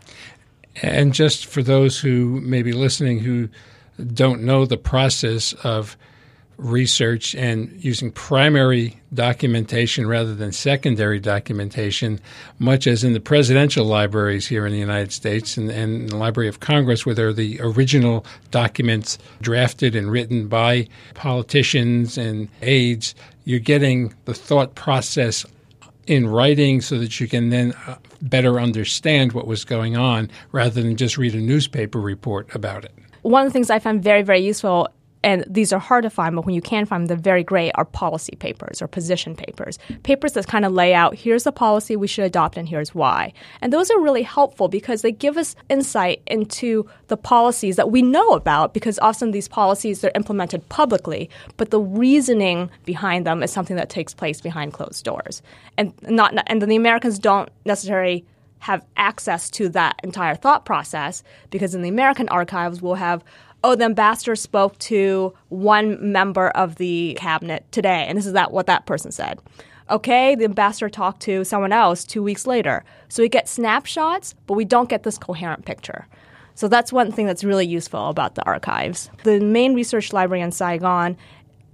And 0.82 1.12
just 1.12 1.46
for 1.46 1.62
those 1.62 1.98
who 1.98 2.40
may 2.40 2.62
be 2.62 2.72
listening 2.72 3.18
who 3.18 3.48
don't 4.12 4.42
know 4.42 4.66
the 4.66 4.76
process 4.76 5.52
of 5.64 5.96
research 6.58 7.34
and 7.34 7.70
using 7.82 8.10
primary 8.10 8.98
documentation 9.12 10.06
rather 10.06 10.34
than 10.34 10.52
secondary 10.52 11.20
documentation, 11.20 12.18
much 12.58 12.86
as 12.86 13.04
in 13.04 13.12
the 13.12 13.20
presidential 13.20 13.84
libraries 13.84 14.46
here 14.46 14.66
in 14.66 14.72
the 14.72 14.78
United 14.78 15.12
States 15.12 15.56
and, 15.56 15.70
and 15.70 16.08
the 16.08 16.16
Library 16.16 16.48
of 16.48 16.60
Congress, 16.60 17.04
where 17.04 17.14
there 17.14 17.28
are 17.28 17.32
the 17.32 17.60
original 17.60 18.24
documents 18.50 19.18
drafted 19.42 19.94
and 19.94 20.10
written 20.10 20.48
by 20.48 20.88
politicians 21.14 22.16
and 22.16 22.48
aides, 22.62 23.14
you're 23.44 23.60
getting 23.60 24.14
the 24.24 24.34
thought 24.34 24.74
process 24.74 25.44
in 26.06 26.26
writing 26.28 26.80
so 26.80 26.98
that 26.98 27.20
you 27.20 27.28
can 27.28 27.50
then 27.50 27.72
uh, 27.86 27.96
better 28.22 28.60
understand 28.60 29.32
what 29.32 29.46
was 29.46 29.64
going 29.64 29.96
on 29.96 30.30
rather 30.52 30.82
than 30.82 30.96
just 30.96 31.18
read 31.18 31.34
a 31.34 31.40
newspaper 31.40 32.00
report 32.00 32.52
about 32.54 32.84
it. 32.84 32.92
One 33.22 33.44
of 33.44 33.48
the 33.48 33.52
things 33.52 33.70
I 33.70 33.78
find 33.78 34.02
very, 34.02 34.22
very 34.22 34.40
useful 34.40 34.88
and 35.22 35.44
these 35.48 35.72
are 35.72 35.80
hard 35.80 36.04
to 36.04 36.10
find, 36.10 36.36
but 36.36 36.46
when 36.46 36.54
you 36.54 36.62
can 36.62 36.86
find 36.86 37.02
them, 37.02 37.06
they're 37.08 37.16
very 37.22 37.42
great, 37.42 37.72
are 37.74 37.84
policy 37.84 38.36
papers 38.36 38.80
or 38.80 38.86
position 38.86 39.34
papers. 39.34 39.78
Papers 40.02 40.34
that 40.34 40.46
kind 40.46 40.64
of 40.64 40.72
lay 40.72 40.94
out 40.94 41.16
here's 41.16 41.44
the 41.44 41.52
policy 41.52 41.96
we 41.96 42.06
should 42.06 42.24
adopt 42.24 42.56
and 42.56 42.68
here's 42.68 42.94
why. 42.94 43.32
And 43.60 43.72
those 43.72 43.90
are 43.90 44.00
really 44.00 44.22
helpful 44.22 44.68
because 44.68 45.02
they 45.02 45.12
give 45.12 45.36
us 45.36 45.56
insight 45.68 46.22
into 46.26 46.88
the 47.08 47.16
policies 47.16 47.76
that 47.76 47.90
we 47.90 48.02
know 48.02 48.30
about 48.30 48.72
because 48.72 48.98
often 49.00 49.32
these 49.32 49.48
policies 49.48 50.04
are 50.04 50.12
implemented 50.14 50.68
publicly, 50.68 51.28
but 51.56 51.70
the 51.70 51.80
reasoning 51.80 52.70
behind 52.84 53.26
them 53.26 53.42
is 53.42 53.50
something 53.50 53.76
that 53.76 53.88
takes 53.88 54.14
place 54.14 54.40
behind 54.40 54.72
closed 54.72 55.04
doors. 55.04 55.42
And 55.76 55.92
not 56.02 56.34
and 56.46 56.62
the 56.62 56.76
Americans 56.76 57.18
don't 57.18 57.48
necessarily 57.64 58.24
have 58.60 58.84
access 58.96 59.50
to 59.50 59.68
that 59.68 60.00
entire 60.02 60.34
thought 60.34 60.64
process 60.64 61.22
because 61.50 61.74
in 61.74 61.82
the 61.82 61.88
American 61.88 62.28
archives 62.30 62.80
we'll 62.82 62.94
have 62.94 63.22
oh, 63.66 63.74
the 63.74 63.84
ambassador 63.84 64.36
spoke 64.36 64.78
to 64.78 65.34
one 65.48 66.12
member 66.12 66.50
of 66.50 66.76
the 66.76 67.16
cabinet 67.18 67.64
today, 67.72 68.06
and 68.06 68.16
this 68.16 68.24
is 68.24 68.32
that 68.32 68.52
what 68.52 68.66
that 68.66 68.86
person 68.86 69.10
said. 69.10 69.40
Okay, 69.90 70.36
the 70.36 70.44
ambassador 70.44 70.88
talked 70.88 71.20
to 71.22 71.44
someone 71.44 71.72
else 71.72 72.04
two 72.04 72.22
weeks 72.22 72.46
later. 72.46 72.84
So 73.08 73.24
we 73.24 73.28
get 73.28 73.48
snapshots, 73.48 74.36
but 74.46 74.54
we 74.54 74.64
don't 74.64 74.88
get 74.88 75.02
this 75.02 75.18
coherent 75.18 75.64
picture. 75.64 76.06
So 76.54 76.68
that's 76.68 76.92
one 76.92 77.10
thing 77.10 77.26
that's 77.26 77.42
really 77.42 77.66
useful 77.66 78.08
about 78.08 78.36
the 78.36 78.44
archives. 78.44 79.10
The 79.24 79.40
main 79.40 79.74
research 79.74 80.12
library 80.12 80.42
in 80.42 80.52
Saigon 80.52 81.16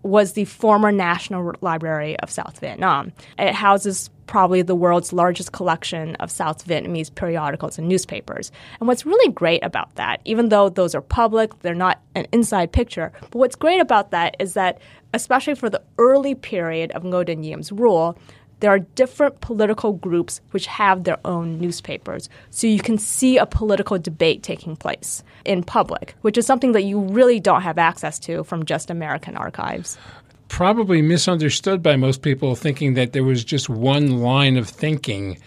was 0.02 0.32
the 0.32 0.44
former 0.44 0.90
National 0.90 1.54
Library 1.60 2.18
of 2.20 2.30
South 2.30 2.58
Vietnam. 2.58 3.12
It 3.38 3.54
houses 3.54 4.10
probably 4.26 4.62
the 4.62 4.74
world's 4.74 5.12
largest 5.12 5.52
collection 5.52 6.14
of 6.16 6.30
South 6.30 6.66
Vietnamese 6.66 7.14
periodicals 7.14 7.78
and 7.78 7.88
newspapers. 7.88 8.50
And 8.80 8.88
what's 8.88 9.04
really 9.04 9.32
great 9.32 9.62
about 9.64 9.94
that, 9.96 10.20
even 10.24 10.48
though 10.48 10.68
those 10.68 10.94
are 10.94 11.02
public, 11.02 11.58
they're 11.60 11.74
not 11.74 12.00
an 12.14 12.26
inside 12.32 12.72
picture, 12.72 13.12
but 13.20 13.34
what's 13.34 13.56
great 13.56 13.80
about 13.80 14.10
that 14.10 14.36
is 14.38 14.54
that, 14.54 14.78
especially 15.12 15.54
for 15.54 15.68
the 15.68 15.82
early 15.98 16.34
period 16.34 16.90
of 16.92 17.02
Ngo 17.02 17.26
Dinh 17.26 17.42
Diem's 17.42 17.72
rule, 17.72 18.16
there 18.62 18.70
are 18.70 18.78
different 18.78 19.40
political 19.40 19.94
groups 19.94 20.40
which 20.52 20.66
have 20.66 21.02
their 21.02 21.18
own 21.24 21.58
newspapers. 21.58 22.28
So 22.50 22.68
you 22.68 22.78
can 22.78 22.96
see 22.96 23.36
a 23.36 23.44
political 23.44 23.98
debate 23.98 24.44
taking 24.44 24.76
place 24.76 25.24
in 25.44 25.64
public, 25.64 26.14
which 26.22 26.38
is 26.38 26.46
something 26.46 26.70
that 26.72 26.82
you 26.82 27.00
really 27.00 27.40
don't 27.40 27.62
have 27.62 27.76
access 27.76 28.20
to 28.20 28.44
from 28.44 28.64
just 28.64 28.88
American 28.88 29.36
archives. 29.36 29.98
Probably 30.46 31.02
misunderstood 31.02 31.82
by 31.82 31.96
most 31.96 32.22
people, 32.22 32.54
thinking 32.54 32.94
that 32.94 33.12
there 33.12 33.24
was 33.24 33.42
just 33.42 33.68
one 33.68 34.20
line 34.20 34.56
of 34.56 34.68
thinking 34.68 35.38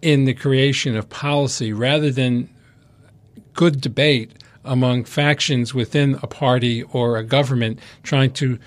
in 0.00 0.24
the 0.24 0.32
creation 0.32 0.96
of 0.96 1.06
policy 1.10 1.74
rather 1.74 2.10
than 2.10 2.48
good 3.52 3.82
debate 3.82 4.32
among 4.64 5.04
factions 5.04 5.74
within 5.74 6.18
a 6.22 6.26
party 6.26 6.82
or 6.84 7.18
a 7.18 7.24
government 7.24 7.78
trying 8.02 8.32
to 8.32 8.58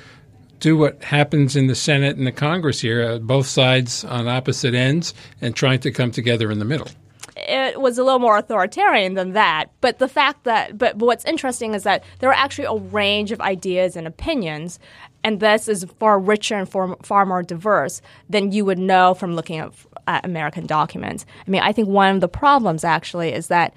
do 0.60 0.78
what 0.78 1.04
happens 1.04 1.56
in 1.56 1.68
the 1.68 1.76
Senate 1.76 2.18
and 2.18 2.26
the 2.26 2.32
Congress 2.32 2.82
here, 2.82 3.04
uh, 3.04 3.18
both 3.20 3.48
sides 3.48 4.04
on 4.04 4.28
opposite 4.28 4.74
ends, 4.74 5.14
and 5.42 5.56
trying 5.56 5.80
to 5.80 5.92
come 5.92 6.12
together 6.12 6.52
in 6.52 6.60
the 6.60 6.66
middle. 6.66 6.88
It 7.36 7.80
was 7.80 8.00
a 8.00 8.04
little 8.04 8.20
more 8.20 8.38
authoritarian 8.38 9.14
than 9.14 9.34
that, 9.34 9.66
but 9.80 10.00
the 10.00 10.08
fact 10.08 10.44
that, 10.46 10.78
but, 10.78 10.98
but 10.98 11.06
what's 11.06 11.26
interesting 11.26 11.76
is 11.76 11.84
that 11.84 12.04
there 12.20 12.30
are 12.32 12.34
actually 12.34 12.66
a 12.66 12.74
range 12.74 13.32
of 13.32 13.40
ideas 13.42 13.96
and 13.96 14.08
opinions, 14.08 14.80
and 15.24 15.40
this 15.40 15.68
is 15.68 15.86
far 16.00 16.20
richer 16.20 16.56
and 16.56 16.68
far, 16.68 16.96
far 17.04 17.26
more 17.28 17.44
diverse 17.44 18.02
than 18.28 18.52
you 18.52 18.66
would 18.66 18.80
know 18.80 19.14
from 19.14 19.36
looking 19.36 19.60
at, 19.60 19.72
at 20.08 20.26
American 20.26 20.66
documents. 20.66 21.26
I 21.46 21.52
mean, 21.52 21.62
I 21.62 21.72
think 21.72 21.88
one 21.88 22.16
of 22.16 22.22
the 22.22 22.28
problems 22.28 22.84
actually 22.84 23.34
is 23.34 23.48
that 23.48 23.74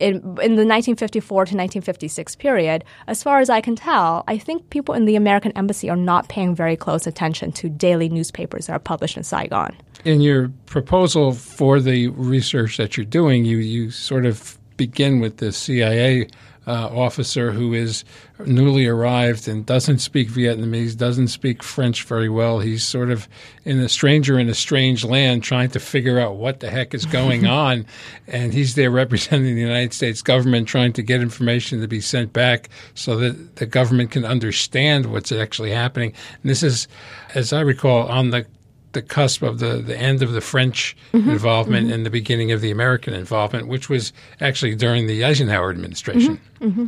in, 0.00 0.16
in 0.16 0.56
the 0.56 0.66
1954 0.66 1.36
to 1.36 1.40
1956 1.56 2.36
period, 2.36 2.84
as 3.06 3.22
far 3.22 3.40
as 3.40 3.48
I 3.48 3.60
can 3.60 3.76
tell, 3.76 4.24
I 4.26 4.38
think 4.38 4.68
people 4.70 4.94
in 4.94 5.04
the 5.04 5.16
American 5.16 5.52
embassy 5.52 5.88
are 5.88 5.96
not 5.96 6.28
paying 6.28 6.54
very 6.54 6.76
close 6.76 7.06
attention 7.06 7.52
to 7.52 7.68
daily 7.68 8.08
newspapers 8.08 8.66
that 8.66 8.72
are 8.72 8.80
published 8.80 9.16
in 9.16 9.22
Saigon. 9.22 9.76
In 10.04 10.20
your 10.20 10.48
proposal 10.66 11.32
for 11.32 11.80
the 11.80 12.08
research 12.08 12.76
that 12.76 12.96
you're 12.96 13.06
doing, 13.06 13.44
you, 13.44 13.58
you 13.58 13.90
sort 13.90 14.26
of 14.26 14.58
begin 14.76 15.20
with 15.20 15.36
the 15.36 15.52
CIA 15.52 16.28
uh, 16.66 16.88
officer 16.88 17.52
who 17.52 17.74
is 17.74 18.04
newly 18.44 18.86
arrived 18.86 19.46
and 19.46 19.64
doesn't 19.64 19.98
speak 19.98 20.28
Vietnamese, 20.28 20.96
doesn't 20.96 21.28
speak 21.28 21.62
French 21.62 22.02
very 22.04 22.28
well. 22.28 22.58
He's 22.58 22.84
sort 22.84 23.10
of 23.10 23.28
in 23.64 23.78
a 23.80 23.88
stranger 23.88 24.38
in 24.38 24.48
a 24.48 24.54
strange 24.54 25.04
land 25.04 25.42
trying 25.42 25.70
to 25.70 25.80
figure 25.80 26.18
out 26.18 26.36
what 26.36 26.60
the 26.60 26.70
heck 26.70 26.94
is 26.94 27.06
going 27.06 27.46
on. 27.46 27.86
And 28.26 28.52
he's 28.52 28.74
there 28.74 28.90
representing 28.90 29.54
the 29.54 29.60
United 29.60 29.92
States 29.92 30.22
government, 30.22 30.66
trying 30.66 30.92
to 30.94 31.02
get 31.02 31.20
information 31.20 31.80
to 31.80 31.88
be 31.88 32.00
sent 32.00 32.32
back 32.32 32.68
so 32.94 33.16
that 33.16 33.56
the 33.56 33.66
government 33.66 34.10
can 34.10 34.24
understand 34.24 35.12
what's 35.12 35.32
actually 35.32 35.70
happening. 35.70 36.12
And 36.42 36.50
this 36.50 36.62
is, 36.62 36.88
as 37.34 37.52
I 37.52 37.60
recall, 37.60 38.08
on 38.08 38.30
the 38.30 38.46
the 38.94 39.02
cusp 39.02 39.42
of 39.42 39.58
the, 39.58 39.76
the 39.76 39.96
end 39.96 40.22
of 40.22 40.32
the 40.32 40.40
French 40.40 40.96
mm-hmm. 41.12 41.30
involvement 41.30 41.86
mm-hmm. 41.86 41.94
and 41.94 42.06
the 42.06 42.10
beginning 42.10 42.52
of 42.52 42.60
the 42.60 42.70
American 42.70 43.14
involvement, 43.14 43.68
which 43.68 43.88
was 43.88 44.12
actually 44.40 44.74
during 44.74 45.06
the 45.06 45.24
Eisenhower 45.24 45.70
administration. 45.70 46.40
Mm-hmm. 46.60 46.64
mm-hmm. 46.66 46.86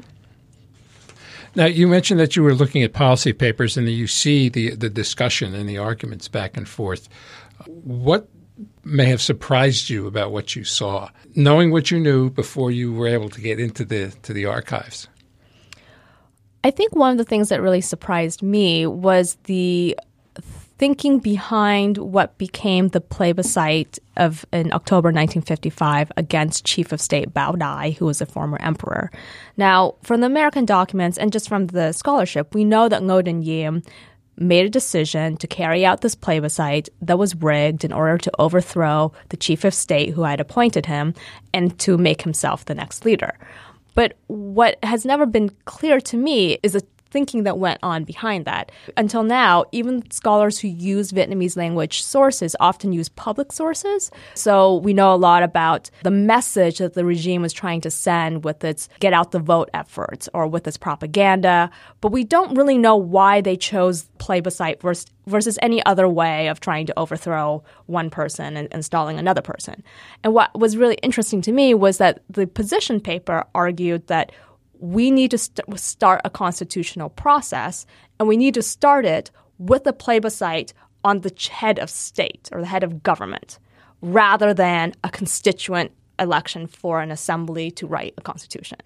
Now, 1.54 1.64
you 1.64 1.88
mentioned 1.88 2.20
that 2.20 2.36
you 2.36 2.42
were 2.42 2.54
looking 2.54 2.82
at 2.82 2.92
policy 2.92 3.32
papers 3.32 3.78
and 3.78 3.86
that 3.86 3.92
you 3.92 4.06
see 4.06 4.50
the, 4.50 4.76
the 4.76 4.90
discussion 4.90 5.54
and 5.54 5.66
the 5.66 5.78
arguments 5.78 6.28
back 6.28 6.54
and 6.54 6.68
forth. 6.68 7.08
What 7.66 8.28
may 8.84 9.06
have 9.06 9.22
surprised 9.22 9.88
you 9.88 10.06
about 10.06 10.32
what 10.32 10.54
you 10.54 10.64
saw, 10.64 11.08
knowing 11.34 11.70
what 11.70 11.90
you 11.90 11.98
knew 11.98 12.28
before 12.28 12.70
you 12.70 12.92
were 12.92 13.08
able 13.08 13.30
to 13.30 13.40
get 13.40 13.58
into 13.58 13.86
the 13.86 14.10
to 14.22 14.34
the 14.34 14.44
archives? 14.44 15.08
I 16.62 16.70
think 16.70 16.94
one 16.94 17.12
of 17.12 17.18
the 17.18 17.24
things 17.24 17.48
that 17.48 17.62
really 17.62 17.80
surprised 17.80 18.42
me 18.42 18.86
was 18.86 19.36
the 19.44 19.96
thinking 20.78 21.18
behind 21.18 21.96
what 21.98 22.36
became 22.38 22.88
the 22.88 23.00
plebiscite 23.00 23.98
of 24.16 24.44
in 24.52 24.72
October 24.72 25.08
1955 25.08 26.12
against 26.16 26.64
Chief 26.64 26.92
of 26.92 27.00
State 27.00 27.32
Bao 27.32 27.58
Dai, 27.58 27.90
who 27.98 28.06
was 28.06 28.20
a 28.20 28.26
former 28.26 28.58
emperor. 28.60 29.10
Now, 29.56 29.94
from 30.02 30.20
the 30.20 30.26
American 30.26 30.64
documents 30.64 31.16
and 31.16 31.32
just 31.32 31.48
from 31.48 31.68
the 31.68 31.92
scholarship, 31.92 32.54
we 32.54 32.64
know 32.64 32.88
that 32.88 33.02
Ngo 33.02 33.24
Dinh 33.24 33.44
Diem 33.44 33.82
made 34.38 34.66
a 34.66 34.70
decision 34.70 35.36
to 35.38 35.46
carry 35.46 35.86
out 35.86 36.02
this 36.02 36.14
plebiscite 36.14 36.90
that 37.00 37.18
was 37.18 37.34
rigged 37.36 37.84
in 37.84 37.92
order 37.92 38.18
to 38.18 38.30
overthrow 38.38 39.12
the 39.30 39.36
chief 39.36 39.64
of 39.64 39.72
state 39.72 40.10
who 40.10 40.24
had 40.24 40.40
appointed 40.40 40.84
him 40.84 41.14
and 41.54 41.78
to 41.78 41.96
make 41.96 42.20
himself 42.20 42.66
the 42.66 42.74
next 42.74 43.06
leader. 43.06 43.38
But 43.94 44.18
what 44.26 44.78
has 44.82 45.06
never 45.06 45.24
been 45.24 45.50
clear 45.64 46.00
to 46.00 46.18
me 46.18 46.58
is 46.62 46.74
the 46.74 46.84
thinking 47.10 47.44
that 47.44 47.58
went 47.58 47.80
on 47.82 48.04
behind 48.04 48.44
that. 48.44 48.72
Until 48.96 49.22
now, 49.22 49.64
even 49.72 50.08
scholars 50.10 50.58
who 50.58 50.68
use 50.68 51.12
Vietnamese 51.12 51.56
language 51.56 52.02
sources 52.02 52.56
often 52.60 52.92
use 52.92 53.08
public 53.08 53.52
sources. 53.52 54.10
So 54.34 54.76
we 54.76 54.92
know 54.92 55.14
a 55.14 55.16
lot 55.16 55.42
about 55.42 55.90
the 56.02 56.10
message 56.10 56.78
that 56.78 56.94
the 56.94 57.04
regime 57.04 57.42
was 57.42 57.52
trying 57.52 57.80
to 57.82 57.90
send 57.90 58.44
with 58.44 58.64
its 58.64 58.88
get 59.00 59.12
out 59.12 59.30
the 59.30 59.38
vote 59.38 59.70
efforts 59.74 60.28
or 60.34 60.46
with 60.46 60.66
its 60.66 60.76
propaganda, 60.76 61.70
but 62.00 62.12
we 62.12 62.24
don't 62.24 62.56
really 62.56 62.78
know 62.78 62.96
why 62.96 63.40
they 63.40 63.56
chose 63.56 64.08
plebiscite 64.18 64.80
versus 64.80 65.06
versus 65.26 65.58
any 65.60 65.84
other 65.84 66.08
way 66.08 66.48
of 66.48 66.60
trying 66.60 66.86
to 66.86 66.98
overthrow 66.98 67.62
one 67.86 68.10
person 68.10 68.56
and 68.56 68.68
installing 68.72 69.18
another 69.18 69.42
person. 69.42 69.82
And 70.22 70.32
what 70.32 70.56
was 70.58 70.76
really 70.76 70.96
interesting 71.02 71.42
to 71.42 71.52
me 71.52 71.74
was 71.74 71.98
that 71.98 72.22
the 72.30 72.46
position 72.46 73.00
paper 73.00 73.44
argued 73.54 74.06
that 74.06 74.32
we 74.80 75.10
need 75.10 75.30
to 75.30 75.38
st- 75.38 75.78
start 75.78 76.20
a 76.24 76.30
constitutional 76.30 77.10
process, 77.10 77.86
and 78.18 78.28
we 78.28 78.36
need 78.36 78.54
to 78.54 78.62
start 78.62 79.04
it 79.04 79.30
with 79.58 79.86
a 79.86 79.92
plebiscite 79.92 80.72
on 81.04 81.20
the 81.20 81.32
head 81.50 81.78
of 81.78 81.88
state 81.88 82.48
or 82.52 82.60
the 82.60 82.66
head 82.66 82.82
of 82.82 83.02
government, 83.02 83.58
rather 84.02 84.52
than 84.52 84.92
a 85.04 85.08
constituent 85.08 85.92
election 86.18 86.66
for 86.66 87.00
an 87.00 87.10
assembly 87.10 87.70
to 87.70 87.86
write 87.86 88.14
a 88.16 88.22
constitution. 88.22 88.78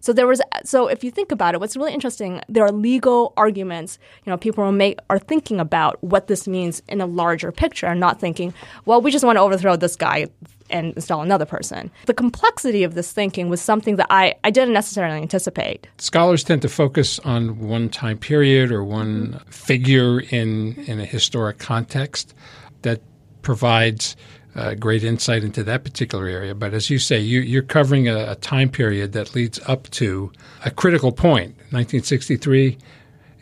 So 0.00 0.12
there 0.12 0.26
was 0.26 0.40
so 0.64 0.88
if 0.88 1.02
you 1.02 1.10
think 1.10 1.32
about 1.32 1.54
it, 1.54 1.60
what's 1.60 1.76
really 1.76 1.92
interesting, 1.92 2.40
there 2.48 2.64
are 2.64 2.72
legal 2.72 3.32
arguments. 3.36 3.98
You 4.24 4.30
know, 4.30 4.36
people 4.36 4.64
are 4.64 4.72
make 4.72 4.98
are 5.10 5.18
thinking 5.18 5.60
about 5.60 6.02
what 6.02 6.26
this 6.26 6.46
means 6.46 6.82
in 6.88 7.00
a 7.00 7.06
larger 7.06 7.52
picture, 7.52 7.86
and 7.86 8.00
not 8.00 8.20
thinking, 8.20 8.54
well, 8.84 9.00
we 9.00 9.10
just 9.10 9.24
want 9.24 9.36
to 9.36 9.40
overthrow 9.40 9.76
this 9.76 9.96
guy 9.96 10.28
and 10.70 10.92
install 10.94 11.22
another 11.22 11.46
person. 11.46 11.90
The 12.06 12.14
complexity 12.14 12.84
of 12.84 12.94
this 12.94 13.12
thinking 13.12 13.48
was 13.48 13.60
something 13.60 13.96
that 13.96 14.06
I, 14.10 14.34
I 14.44 14.50
didn't 14.50 14.74
necessarily 14.74 15.20
anticipate. 15.20 15.86
Scholars 15.98 16.44
tend 16.44 16.62
to 16.62 16.68
focus 16.68 17.18
on 17.20 17.58
one 17.58 17.88
time 17.88 18.18
period 18.18 18.70
or 18.70 18.84
one 18.84 19.28
mm-hmm. 19.28 19.50
figure 19.50 20.20
in, 20.20 20.74
in 20.86 21.00
a 21.00 21.06
historic 21.06 21.58
context 21.58 22.34
that 22.82 23.00
provides 23.42 24.16
uh, 24.58 24.74
great 24.74 25.04
insight 25.04 25.44
into 25.44 25.62
that 25.62 25.84
particular 25.84 26.26
area. 26.26 26.52
But 26.52 26.74
as 26.74 26.90
you 26.90 26.98
say, 26.98 27.20
you, 27.20 27.60
are 27.60 27.62
covering 27.62 28.08
a, 28.08 28.32
a, 28.32 28.34
time 28.34 28.68
period 28.68 29.12
that 29.12 29.32
leads 29.32 29.60
up 29.66 29.88
to 29.90 30.32
a 30.64 30.70
critical 30.72 31.12
point, 31.12 31.50
1963, 31.70 32.76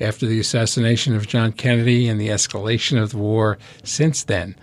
after 0.01 0.27
the 0.27 0.39
assassination 0.39 1.17
of 1.17 1.27
John 1.27 1.53
Kennedy 1.53 2.07
and 2.07 2.21
the 2.21 2.29
escalation 2.29 3.03
of 3.03 3.13
the 3.13 3.17
war 3.17 3.57
since 3.83 4.25
then. 4.25 4.57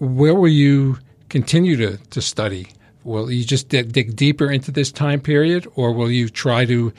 Where 0.00 0.34
were 0.34 0.48
you 0.48 0.98
continue 1.28 1.76
to, 1.76 1.96
to 1.96 2.20
study? 2.20 2.66
Will 3.04 3.30
you 3.30 3.44
just 3.44 3.68
dig, 3.68 3.92
dig 3.92 4.16
deeper 4.16 4.50
into 4.50 4.72
this 4.72 4.90
time 4.90 5.20
period, 5.20 5.68
or 5.76 5.92
will 5.92 6.10
you 6.10 6.28
try 6.28 6.64
to 6.64 6.92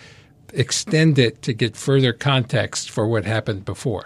extend 0.53 1.19
it 1.19 1.41
to 1.41 1.51
get 1.51 1.75
further 1.75 2.13
context 2.13 2.89
for 2.89 3.05
what 3.05 3.25
happened 3.25 3.65
before? 3.65 4.05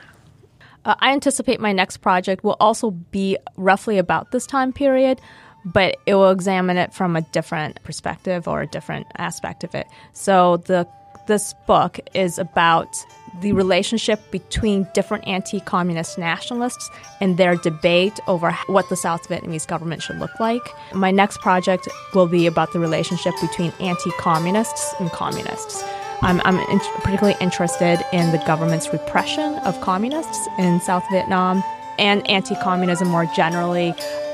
Uh, 0.85 0.95
I 0.99 1.11
anticipate 1.11 1.59
my 1.59 1.73
next 1.73 1.97
project 1.97 2.43
will 2.43 2.57
also 2.59 2.91
be 2.91 3.37
roughly 3.57 3.97
about 3.97 4.31
this 4.31 4.45
time 4.45 4.73
period, 4.73 5.19
but 5.65 5.97
it 6.05 6.15
will 6.15 6.31
examine 6.31 6.77
it 6.77 6.93
from 6.93 7.15
a 7.15 7.21
different 7.21 7.83
perspective 7.83 8.47
or 8.47 8.61
a 8.61 8.67
different 8.67 9.07
aspect 9.17 9.63
of 9.63 9.75
it. 9.75 9.87
So 10.13 10.57
the 10.57 10.87
this 11.29 11.53
book 11.67 11.99
is 12.15 12.39
about 12.39 13.05
the 13.41 13.53
relationship 13.53 14.19
between 14.31 14.87
different 14.95 15.25
anti 15.27 15.59
communist 15.59 16.17
nationalists 16.17 16.89
and 17.21 17.37
their 17.37 17.55
debate 17.55 18.19
over 18.27 18.51
what 18.65 18.89
the 18.89 18.95
South 18.95 19.29
Vietnamese 19.29 19.67
government 19.67 20.01
should 20.01 20.17
look 20.17 20.37
like. 20.39 20.63
My 20.93 21.11
next 21.11 21.39
project 21.39 21.87
will 22.15 22.27
be 22.27 22.47
about 22.47 22.73
the 22.73 22.79
relationship 22.79 23.35
between 23.39 23.71
anti 23.79 24.09
communists 24.17 24.93
and 24.99 25.11
communists. 25.11 25.83
I'm, 26.21 26.41
I'm 26.43 26.59
in- 26.59 26.79
particularly 27.01 27.37
interested 27.39 28.03
in 28.11 28.31
the 28.31 28.43
government's 28.45 28.91
repression 28.91 29.55
of 29.59 29.79
communists 29.81 30.47
in 30.57 30.81
South 30.81 31.03
Vietnam 31.11 31.63
and 31.97 32.27
anti 32.29 32.55
communism 32.55 33.07
more 33.07 33.25
generally 33.35 33.93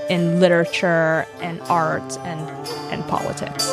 in 0.10 0.40
literature 0.40 1.28
and 1.42 1.62
art 1.62 2.18
and, 2.20 2.50
and 2.92 3.08
politics. 3.08 3.70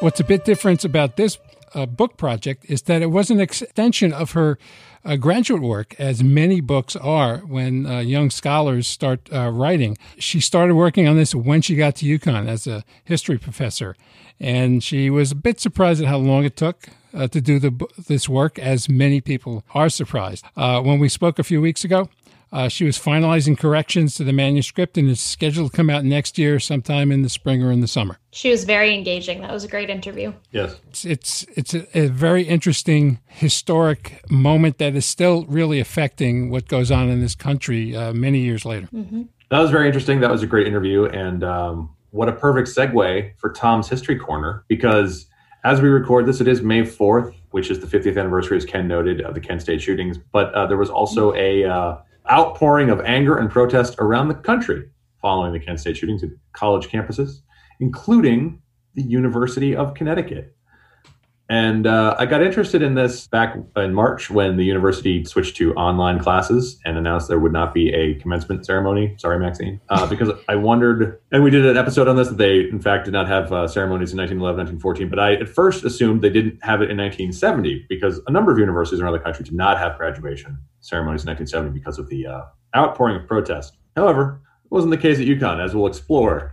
What's 0.00 0.20
a 0.20 0.24
bit 0.24 0.44
different 0.44 0.84
about 0.84 1.16
this 1.16 1.38
uh, 1.74 1.86
book 1.86 2.16
project 2.16 2.64
is 2.68 2.82
that 2.82 3.02
it 3.02 3.10
was 3.10 3.30
an 3.30 3.40
extension 3.40 4.12
of 4.12 4.32
her 4.32 4.58
uh, 5.04 5.16
graduate 5.16 5.62
work, 5.62 5.94
as 5.98 6.22
many 6.22 6.60
books 6.60 6.94
are 6.96 7.38
when 7.38 7.86
uh, 7.86 8.00
young 8.00 8.30
scholars 8.30 8.86
start 8.86 9.28
uh, 9.32 9.50
writing. 9.50 9.96
She 10.18 10.40
started 10.40 10.74
working 10.74 11.08
on 11.08 11.16
this 11.16 11.34
when 11.34 11.62
she 11.62 11.74
got 11.74 11.96
to 11.96 12.18
UConn 12.18 12.48
as 12.48 12.66
a 12.66 12.84
history 13.04 13.38
professor, 13.38 13.96
and 14.38 14.82
she 14.82 15.10
was 15.10 15.32
a 15.32 15.36
bit 15.36 15.60
surprised 15.60 16.02
at 16.02 16.08
how 16.08 16.18
long 16.18 16.44
it 16.44 16.56
took. 16.56 16.88
Uh, 17.12 17.26
to 17.26 17.40
do 17.40 17.58
the, 17.58 17.88
this 18.06 18.28
work, 18.28 18.56
as 18.60 18.88
many 18.88 19.20
people 19.20 19.64
are 19.74 19.88
surprised. 19.88 20.44
Uh, 20.56 20.80
when 20.80 21.00
we 21.00 21.08
spoke 21.08 21.40
a 21.40 21.42
few 21.42 21.60
weeks 21.60 21.82
ago, 21.82 22.08
uh, 22.52 22.68
she 22.68 22.84
was 22.84 22.98
finalizing 22.98 23.56
corrections 23.56 24.14
to 24.16 24.24
the 24.24 24.32
manuscript 24.32 24.98
and 24.98 25.08
is 25.08 25.20
scheduled 25.20 25.70
to 25.70 25.76
come 25.76 25.88
out 25.88 26.04
next 26.04 26.38
year, 26.38 26.58
sometime 26.58 27.12
in 27.12 27.22
the 27.22 27.28
spring 27.28 27.62
or 27.62 27.70
in 27.70 27.80
the 27.80 27.88
summer. 27.88 28.18
She 28.32 28.50
was 28.50 28.64
very 28.64 28.94
engaging. 28.94 29.40
That 29.42 29.52
was 29.52 29.64
a 29.64 29.68
great 29.68 29.90
interview. 29.90 30.32
Yes, 30.50 30.76
it's 30.88 31.04
it's, 31.04 31.46
it's 31.56 31.74
a, 31.74 31.98
a, 31.98 32.08
very 32.08 32.42
interesting 32.42 33.20
historic 33.26 34.22
moment 34.30 34.78
that 34.78 34.94
is 34.94 35.06
still 35.06 35.44
really 35.46 35.80
affecting 35.80 36.50
what 36.50 36.66
goes 36.68 36.90
on 36.90 37.08
in 37.08 37.20
this 37.20 37.34
country 37.34 37.96
uh, 37.96 38.12
many 38.12 38.40
years 38.40 38.64
later. 38.64 38.88
Mm-hmm. 38.92 39.22
That 39.50 39.58
was 39.60 39.70
very 39.70 39.86
interesting. 39.86 40.20
That 40.20 40.30
was 40.30 40.42
a 40.42 40.46
great 40.46 40.66
interview, 40.66 41.04
and 41.06 41.42
um, 41.44 41.94
what 42.10 42.28
a 42.28 42.32
perfect 42.32 42.68
segue 42.68 43.32
for 43.38 43.52
Tom's 43.52 43.88
History 43.88 44.16
Corner 44.16 44.64
because 44.68 45.26
as 45.62 45.80
we 45.80 45.88
record 45.88 46.26
this, 46.26 46.40
it 46.40 46.48
is 46.48 46.62
May 46.62 46.84
fourth, 46.84 47.34
which 47.50 47.70
is 47.70 47.80
the 47.80 47.86
50th 47.86 48.18
anniversary, 48.18 48.56
as 48.56 48.64
Ken 48.64 48.88
noted, 48.88 49.20
of 49.20 49.34
the 49.34 49.40
Kent 49.40 49.60
State 49.60 49.82
shootings. 49.82 50.18
But 50.32 50.54
uh, 50.54 50.66
there 50.66 50.78
was 50.78 50.88
also 50.88 51.34
a 51.34 51.64
uh, 51.64 51.96
outpouring 52.30 52.90
of 52.90 53.00
anger 53.00 53.38
and 53.38 53.50
protest 53.50 53.96
around 53.98 54.28
the 54.28 54.34
country 54.34 54.88
following 55.20 55.52
the 55.52 55.60
Kent 55.60 55.80
State 55.80 55.96
shootings 55.96 56.22
at 56.22 56.30
college 56.52 56.88
campuses, 56.88 57.40
including 57.80 58.60
the 58.94 59.02
University 59.02 59.76
of 59.76 59.94
Connecticut. 59.94 60.54
And 61.50 61.84
uh, 61.84 62.14
I 62.16 62.26
got 62.26 62.42
interested 62.42 62.80
in 62.80 62.94
this 62.94 63.26
back 63.26 63.56
in 63.74 63.92
March 63.92 64.30
when 64.30 64.56
the 64.56 64.64
university 64.64 65.24
switched 65.24 65.56
to 65.56 65.74
online 65.74 66.20
classes 66.20 66.78
and 66.84 66.96
announced 66.96 67.26
there 67.26 67.40
would 67.40 67.52
not 67.52 67.74
be 67.74 67.92
a 67.92 68.14
commencement 68.20 68.64
ceremony. 68.64 69.16
Sorry, 69.18 69.36
Maxine. 69.40 69.80
Uh, 69.88 70.06
because 70.10 70.30
I 70.48 70.54
wondered, 70.54 71.20
and 71.32 71.42
we 71.42 71.50
did 71.50 71.66
an 71.66 71.76
episode 71.76 72.06
on 72.06 72.14
this, 72.14 72.28
that 72.28 72.38
they, 72.38 72.60
in 72.60 72.80
fact, 72.80 73.06
did 73.06 73.10
not 73.10 73.26
have 73.26 73.52
uh, 73.52 73.66
ceremonies 73.66 74.12
in 74.12 74.18
1911, 74.18 74.78
1914. 74.78 75.08
But 75.08 75.18
I 75.18 75.34
at 75.42 75.48
first 75.48 75.84
assumed 75.84 76.22
they 76.22 76.30
didn't 76.30 76.62
have 76.62 76.82
it 76.82 76.90
in 76.90 76.96
1970 76.96 77.86
because 77.88 78.20
a 78.28 78.30
number 78.30 78.52
of 78.52 78.58
universities 78.58 79.00
around 79.00 79.14
the 79.14 79.18
country 79.18 79.44
did 79.44 79.54
not 79.54 79.76
have 79.76 79.98
graduation 79.98 80.56
ceremonies 80.78 81.24
in 81.24 81.30
1970 81.30 81.76
because 81.76 81.98
of 81.98 82.08
the 82.08 82.28
uh, 82.28 82.42
outpouring 82.76 83.16
of 83.16 83.26
protest. 83.26 83.76
However, 83.96 84.40
it 84.64 84.70
wasn't 84.70 84.92
the 84.92 84.98
case 84.98 85.18
at 85.18 85.26
UConn, 85.26 85.62
as 85.62 85.74
we'll 85.74 85.88
explore 85.88 86.52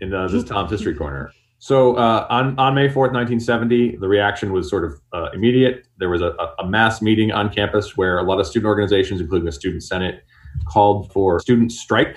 in 0.00 0.14
uh, 0.14 0.26
this 0.28 0.42
Tom's 0.44 0.70
History 0.70 0.94
Corner. 0.94 1.32
So 1.58 1.96
uh, 1.96 2.26
on, 2.30 2.56
on 2.58 2.74
May 2.74 2.88
4th, 2.88 3.12
1970, 3.12 3.96
the 3.96 4.08
reaction 4.08 4.52
was 4.52 4.70
sort 4.70 4.84
of 4.84 5.00
uh, 5.12 5.30
immediate. 5.32 5.86
There 5.98 6.08
was 6.08 6.22
a, 6.22 6.34
a, 6.58 6.66
mass 6.66 7.02
meeting 7.02 7.32
on 7.32 7.52
campus 7.52 7.96
where 7.96 8.18
a 8.18 8.22
lot 8.22 8.38
of 8.38 8.46
student 8.46 8.68
organizations, 8.68 9.20
including 9.20 9.44
the 9.44 9.52
Student 9.52 9.82
Senate, 9.82 10.22
called 10.66 11.12
for 11.12 11.40
student 11.40 11.72
strike, 11.72 12.16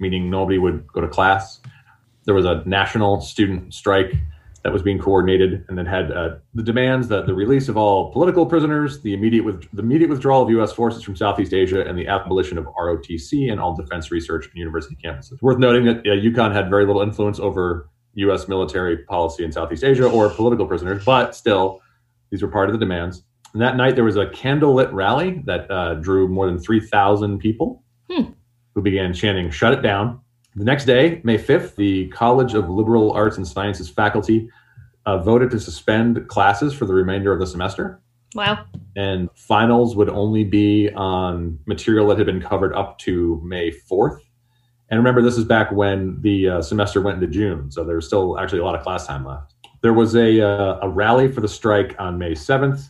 meaning 0.00 0.30
nobody 0.30 0.56
would 0.56 0.86
go 0.86 1.02
to 1.02 1.08
class. 1.08 1.60
There 2.24 2.34
was 2.34 2.46
a 2.46 2.62
national 2.64 3.20
student 3.20 3.74
strike 3.74 4.14
that 4.64 4.72
was 4.72 4.82
being 4.82 4.98
coordinated 4.98 5.64
and 5.68 5.76
then 5.78 5.86
had 5.86 6.10
uh, 6.10 6.36
the 6.54 6.62
demands 6.62 7.08
that 7.08 7.26
the 7.26 7.34
release 7.34 7.68
of 7.68 7.76
all 7.76 8.10
political 8.12 8.44
prisoners, 8.44 9.02
the 9.02 9.12
immediate 9.14 9.44
with, 9.44 9.70
the 9.72 9.82
immediate 9.82 10.10
withdrawal 10.10 10.42
of 10.42 10.50
U.S. 10.50 10.72
forces 10.72 11.02
from 11.02 11.14
Southeast 11.14 11.52
Asia, 11.52 11.86
and 11.86 11.96
the 11.96 12.06
abolition 12.06 12.58
of 12.58 12.64
ROTC 12.64 13.50
and 13.52 13.60
all 13.60 13.76
defense 13.76 14.10
research 14.10 14.46
and 14.46 14.54
university 14.56 14.96
campuses. 15.02 15.40
Worth 15.42 15.58
noting 15.58 15.84
that 15.84 15.98
uh, 15.98 16.10
UConn 16.10 16.52
had 16.52 16.70
very 16.70 16.86
little 16.86 17.02
influence 17.02 17.38
over 17.38 17.88
U.S. 18.18 18.48
military 18.48 18.98
policy 18.98 19.44
in 19.44 19.52
Southeast 19.52 19.84
Asia 19.84 20.08
or 20.08 20.28
political 20.30 20.66
prisoners, 20.66 21.04
but 21.04 21.34
still, 21.34 21.80
these 22.30 22.42
were 22.42 22.48
part 22.48 22.68
of 22.68 22.72
the 22.72 22.78
demands. 22.78 23.22
And 23.52 23.62
that 23.62 23.76
night, 23.76 23.94
there 23.94 24.04
was 24.04 24.16
a 24.16 24.26
candlelit 24.26 24.92
rally 24.92 25.42
that 25.46 25.70
uh, 25.70 25.94
drew 25.94 26.28
more 26.28 26.46
than 26.46 26.58
3,000 26.58 27.38
people 27.38 27.82
hmm. 28.10 28.24
who 28.74 28.82
began 28.82 29.14
chanting, 29.14 29.50
Shut 29.50 29.72
it 29.72 29.82
down. 29.82 30.20
The 30.54 30.64
next 30.64 30.84
day, 30.84 31.20
May 31.24 31.38
5th, 31.38 31.76
the 31.76 32.08
College 32.08 32.54
of 32.54 32.68
Liberal 32.68 33.12
Arts 33.12 33.36
and 33.36 33.46
Sciences 33.46 33.88
faculty 33.88 34.48
uh, 35.06 35.18
voted 35.18 35.50
to 35.52 35.60
suspend 35.60 36.26
classes 36.28 36.74
for 36.74 36.84
the 36.84 36.94
remainder 36.94 37.32
of 37.32 37.38
the 37.38 37.46
semester. 37.46 38.00
Wow. 38.34 38.66
And 38.96 39.28
finals 39.34 39.96
would 39.96 40.08
only 40.08 40.44
be 40.44 40.90
on 40.90 41.58
material 41.66 42.08
that 42.08 42.18
had 42.18 42.26
been 42.26 42.42
covered 42.42 42.74
up 42.74 42.98
to 43.00 43.40
May 43.44 43.70
4th. 43.70 44.20
And 44.90 44.98
remember, 44.98 45.20
this 45.22 45.36
is 45.36 45.44
back 45.44 45.70
when 45.70 46.20
the 46.22 46.48
uh, 46.48 46.62
semester 46.62 47.00
went 47.02 47.22
into 47.22 47.26
June, 47.26 47.70
so 47.70 47.84
there's 47.84 48.06
still 48.06 48.38
actually 48.38 48.60
a 48.60 48.64
lot 48.64 48.74
of 48.74 48.82
class 48.82 49.06
time 49.06 49.24
left. 49.24 49.54
There 49.82 49.92
was 49.92 50.16
a, 50.16 50.40
uh, 50.40 50.78
a 50.82 50.88
rally 50.88 51.30
for 51.30 51.40
the 51.40 51.48
strike 51.48 51.94
on 51.98 52.18
May 52.18 52.32
7th. 52.32 52.88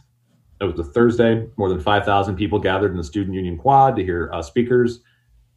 It 0.61 0.65
was 0.65 0.79
a 0.79 0.85
Thursday. 0.85 1.47
More 1.57 1.69
than 1.69 1.81
5,000 1.81 2.37
people 2.37 2.59
gathered 2.59 2.93
in 2.93 2.97
the 2.97 3.05
Student 3.05 3.35
Union 3.35 3.59
Quad 3.59 3.97
to 3.97 4.05
hear 4.05 4.31
uh, 4.33 4.43
speakers. 4.43 5.01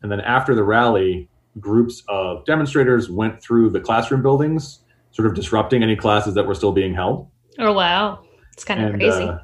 And 0.02 0.12
then 0.12 0.20
after 0.22 0.56
the 0.56 0.64
rally, 0.64 1.30
groups 1.60 2.04
of 2.08 2.44
demonstrators 2.46 3.10
went 3.10 3.42
through 3.42 3.70
the 3.70 3.80
classroom 3.80 4.22
buildings, 4.22 4.80
sort 5.12 5.28
of 5.28 5.36
disrupting 5.36 5.84
any 5.84 5.96
classes 5.96 6.34
that 6.34 6.46
were 6.48 6.56
still 6.56 6.72
being 6.72 6.94
held. 6.94 7.30
Oh 7.60 7.74
wow, 7.74 8.24
it's 8.54 8.64
kind 8.64 8.82
of 8.84 8.94
And, 8.94 9.02
crazy. 9.02 9.24
uh, 9.24 9.38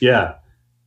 yeah. 0.00 0.34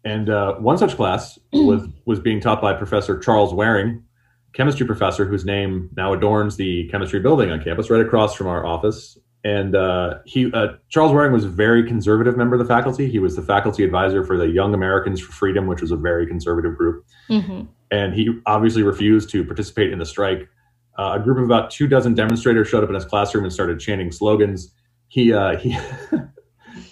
And 0.04 0.30
uh, 0.30 0.56
one 0.56 0.78
such 0.78 0.96
class 0.96 1.39
was, 1.54 1.88
was 2.06 2.20
being 2.20 2.39
taught 2.39 2.62
by 2.62 2.74
Professor 2.74 3.17
Charles 3.20 3.54
Waring, 3.54 4.04
chemistry 4.53 4.86
professor 4.86 5.25
whose 5.25 5.45
name 5.45 5.89
now 5.95 6.13
adorns 6.13 6.55
the 6.57 6.88
chemistry 6.89 7.19
building 7.19 7.51
on 7.51 7.63
campus, 7.63 7.89
right 7.89 8.01
across 8.01 8.36
from 8.36 8.47
our 8.47 8.65
office. 8.65 9.17
And 9.43 9.75
uh, 9.75 10.15
he, 10.25 10.51
uh, 10.51 10.73
Charles 10.89 11.13
Waring 11.13 11.31
was 11.31 11.45
a 11.45 11.49
very 11.49 11.86
conservative 11.88 12.36
member 12.36 12.55
of 12.55 12.60
the 12.60 12.65
faculty. 12.65 13.10
He 13.10 13.19
was 13.19 13.36
the 13.36 13.41
faculty 13.41 13.83
advisor 13.83 14.25
for 14.25 14.36
the 14.38 14.47
Young 14.47 14.73
Americans 14.73 15.21
for 15.21 15.31
Freedom, 15.31 15.67
which 15.67 15.81
was 15.81 15.91
a 15.91 15.95
very 15.95 16.25
conservative 16.27 16.75
group. 16.75 17.05
hmm 17.27 17.62
And 17.91 18.13
he 18.13 18.39
obviously 18.45 18.83
refused 18.83 19.29
to 19.31 19.45
participate 19.45 19.93
in 19.93 19.99
the 19.99 20.05
strike. 20.05 20.49
Uh, 20.97 21.17
a 21.19 21.23
group 21.23 21.38
of 21.38 21.43
about 21.43 21.69
two 21.69 21.88
dozen 21.88 22.15
demonstrators 22.15 22.67
showed 22.67 22.83
up 22.83 22.89
in 22.89 22.95
his 22.95 23.05
classroom 23.05 23.43
and 23.43 23.53
started 23.53 23.79
chanting 23.79 24.12
slogans. 24.12 24.73
He 25.07 25.31
uh, 25.31 25.55
he 25.60 25.77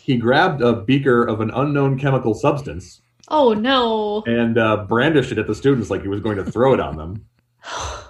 he 0.04 0.18
grabbed 0.18 0.62
a 0.62 0.74
beaker 0.84 1.24
of 1.24 1.42
an 1.42 1.50
unknown 1.52 1.98
chemical 2.00 2.36
substance 2.36 3.02
Oh 3.28 3.54
no. 3.54 4.24
and 4.28 4.58
uh, 4.60 4.86
brandished 4.88 5.32
it 5.32 5.40
at 5.40 5.48
the 5.48 5.56
students 5.56 5.90
like 5.90 6.04
he 6.04 6.08
was 6.08 6.20
going 6.20 6.38
to 6.38 6.46
throw 6.46 6.74
it 6.74 6.80
on 6.80 6.96
them. 6.96 7.26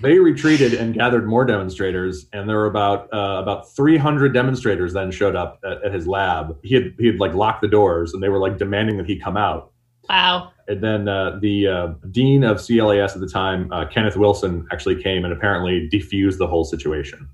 They 0.00 0.18
retreated 0.18 0.72
and 0.74 0.94
gathered 0.94 1.26
more 1.28 1.44
demonstrators, 1.44 2.26
and 2.32 2.48
there 2.48 2.56
were 2.56 2.66
about 2.66 3.12
uh, 3.12 3.40
about 3.42 3.68
300 3.74 4.32
demonstrators 4.32 4.92
then 4.92 5.10
showed 5.10 5.34
up 5.34 5.58
at, 5.64 5.84
at 5.84 5.92
his 5.92 6.06
lab. 6.06 6.56
He 6.62 6.74
had 6.76 6.94
he 6.98 7.06
had 7.08 7.18
like 7.18 7.34
locked 7.34 7.60
the 7.62 7.68
doors, 7.68 8.14
and 8.14 8.22
they 8.22 8.28
were 8.28 8.38
like 8.38 8.56
demanding 8.58 8.98
that 8.98 9.06
he 9.06 9.18
come 9.18 9.36
out. 9.36 9.72
Wow. 10.08 10.52
And 10.68 10.80
then 10.80 11.08
uh, 11.08 11.38
the 11.40 11.66
uh, 11.66 11.86
dean 12.12 12.44
of 12.44 12.58
CLAS 12.64 13.14
at 13.14 13.20
the 13.20 13.28
time, 13.28 13.70
uh, 13.72 13.86
Kenneth 13.86 14.16
Wilson, 14.16 14.66
actually 14.72 15.02
came 15.02 15.24
and 15.24 15.32
apparently 15.32 15.88
defused 15.92 16.38
the 16.38 16.46
whole 16.46 16.64
situation. 16.64 17.28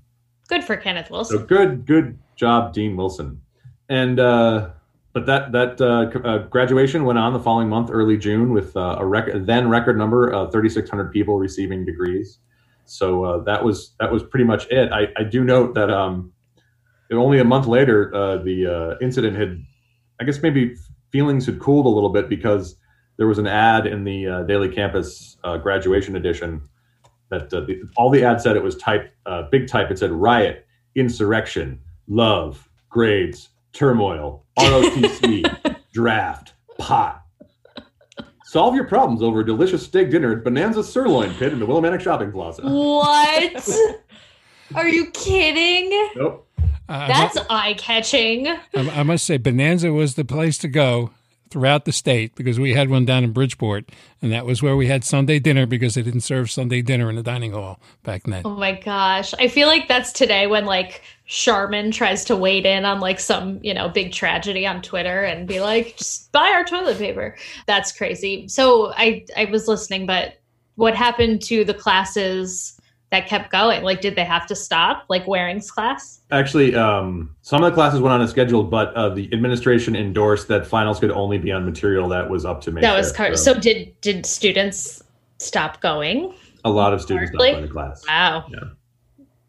Good 0.47 0.63
for 0.63 0.75
Kenneth 0.77 1.07
So 1.07 1.13
Wilson. 1.13 1.45
good, 1.45 1.85
good 1.85 2.17
job, 2.35 2.73
Dean 2.73 2.97
Wilson. 2.97 3.41
And 3.87 4.19
uh, 4.19 4.69
but 5.13 5.25
that 5.25 5.51
that 5.51 5.81
uh, 5.81 6.09
uh, 6.27 6.37
graduation 6.49 7.03
went 7.03 7.17
on 7.17 7.33
the 7.33 7.39
following 7.39 7.67
month, 7.67 7.89
early 7.91 8.17
June, 8.17 8.53
with 8.53 8.75
uh, 8.77 8.97
a 8.99 9.05
record 9.05 9.45
then 9.45 9.67
record 9.67 9.97
number 9.97 10.29
of 10.29 10.51
3,600 10.51 11.11
people 11.11 11.39
receiving 11.39 11.83
degrees. 11.85 12.39
So 12.85 13.23
uh, 13.23 13.43
that 13.43 13.63
was 13.63 13.95
that 13.99 14.11
was 14.11 14.23
pretty 14.23 14.45
much 14.45 14.67
it. 14.69 14.91
I, 14.91 15.07
I 15.17 15.23
do 15.23 15.43
note 15.43 15.73
that 15.75 15.89
um, 15.89 16.31
only 17.11 17.39
a 17.39 17.43
month 17.43 17.65
later, 17.65 18.13
uh, 18.13 18.37
the 18.37 18.67
uh, 18.67 19.03
incident 19.03 19.35
had, 19.35 19.63
I 20.21 20.25
guess 20.25 20.41
maybe 20.43 20.75
feelings 21.11 21.45
had 21.47 21.59
cooled 21.59 21.87
a 21.87 21.89
little 21.89 22.09
bit 22.09 22.29
because 22.29 22.75
there 23.17 23.27
was 23.27 23.39
an 23.39 23.47
ad 23.47 23.87
in 23.87 24.03
the 24.03 24.45
Daily 24.47 24.69
Campus 24.69 25.37
graduation 25.61 26.15
edition 26.15 26.61
that 27.29 27.49
the, 27.49 27.83
all 27.97 28.09
the 28.09 28.23
ad 28.23 28.41
said 28.41 28.55
it 28.55 28.63
was 28.63 28.77
type 28.77 29.11
big 29.51 29.67
type. 29.67 29.91
It 29.91 29.99
said 29.99 30.11
riot, 30.11 30.65
insurrection, 30.95 31.81
love, 32.07 32.69
grades, 32.89 33.49
turmoil, 33.73 34.45
ROTC, 34.59 35.77
draft, 35.93 36.53
pot. 36.77 37.23
Solve 38.45 38.73
your 38.75 38.85
problems 38.85 39.21
over 39.21 39.41
a 39.41 39.45
delicious 39.45 39.83
steak 39.83 40.09
dinner 40.09 40.31
at 40.35 40.43
Bonanza 40.43 40.83
Sirloin 40.83 41.33
Pit 41.35 41.53
in 41.53 41.59
the 41.59 41.67
Willimantic 41.67 42.01
Shopping 42.01 42.31
Plaza. 42.31 42.63
What? 42.63 43.69
Are 44.75 44.87
you 44.87 45.11
kidding? 45.11 46.09
Nope. 46.15 46.47
Uh, 46.87 47.07
That's 47.07 47.37
eye 47.49 47.75
catching. 47.75 48.47
I, 48.47 48.59
I 48.75 49.03
must 49.03 49.25
say, 49.25 49.37
Bonanza 49.37 49.93
was 49.93 50.15
the 50.15 50.25
place 50.25 50.57
to 50.59 50.67
go 50.67 51.11
throughout 51.49 51.85
the 51.85 51.91
state 51.91 52.35
because 52.35 52.59
we 52.59 52.73
had 52.73 52.89
one 52.89 53.05
down 53.05 53.23
in 53.23 53.31
Bridgeport, 53.31 53.89
and 54.21 54.31
that 54.31 54.45
was 54.45 54.61
where 54.61 54.75
we 54.75 54.87
had 54.87 55.03
Sunday 55.03 55.39
dinner 55.39 55.65
because 55.65 55.95
they 55.95 56.01
didn't 56.01 56.21
serve 56.21 56.51
Sunday 56.51 56.81
dinner 56.81 57.09
in 57.09 57.15
the 57.15 57.23
dining 57.23 57.51
hall 57.51 57.79
back 58.03 58.23
then. 58.23 58.43
Oh 58.45 58.55
my 58.55 58.73
gosh. 58.73 59.33
I 59.39 59.47
feel 59.47 59.67
like 59.67 59.87
that's 59.87 60.11
today 60.11 60.47
when 60.47 60.65
like 60.65 61.01
Charmin 61.25 61.91
tries 61.91 62.25
to 62.25 62.35
wade 62.35 62.65
in 62.65 62.85
on 62.85 62.99
like 62.99 63.19
some, 63.19 63.59
you 63.63 63.73
know, 63.73 63.89
big 63.89 64.11
tragedy 64.11 64.65
on 64.65 64.81
Twitter 64.81 65.23
and 65.23 65.47
be 65.47 65.59
like, 65.59 65.97
just 65.97 66.31
buy 66.31 66.49
our 66.53 66.63
toilet 66.63 66.97
paper. 66.97 67.35
That's 67.65 67.91
crazy. 67.91 68.47
So 68.47 68.93
I 68.93 69.25
I 69.35 69.45
was 69.45 69.67
listening, 69.67 70.05
but 70.05 70.39
what 70.75 70.95
happened 70.95 71.41
to 71.43 71.65
the 71.65 71.73
classes 71.73 72.78
that 73.11 73.27
kept 73.27 73.51
going? 73.51 73.83
Like, 73.83 74.01
did 74.01 74.15
they 74.15 74.23
have 74.23 74.45
to 74.47 74.55
stop, 74.55 75.05
like 75.09 75.25
Waring's 75.25 75.71
class? 75.71 76.21
Actually, 76.31 76.75
um, 76.75 77.35
some 77.41 77.63
of 77.63 77.71
the 77.71 77.75
classes 77.75 78.01
went 78.01 78.13
on 78.13 78.21
a 78.21 78.27
schedule, 78.27 78.63
but 78.63 78.93
uh, 78.93 79.09
the 79.09 79.31
administration 79.33 79.95
endorsed 79.95 80.47
that 80.49 80.67
finals 80.67 80.99
could 80.99 81.11
only 81.11 81.37
be 81.37 81.51
on 81.51 81.65
material 81.65 82.07
that 82.09 82.29
was 82.29 82.45
up 82.45 82.61
to 82.61 82.71
me. 82.71 82.81
That 82.81 82.95
was 82.95 83.11
car- 83.11 83.35
so. 83.35 83.53
so. 83.53 83.59
Did 83.59 83.99
did 84.01 84.25
students 84.25 85.03
stop 85.39 85.81
going? 85.81 86.33
A 86.65 86.69
lot 86.69 86.93
of 86.93 87.01
students 87.01 87.31
stopped 87.31 87.39
going 87.39 87.63
to 87.63 87.67
class. 87.67 88.03
Wow. 88.07 88.45
Yeah. 88.49 88.59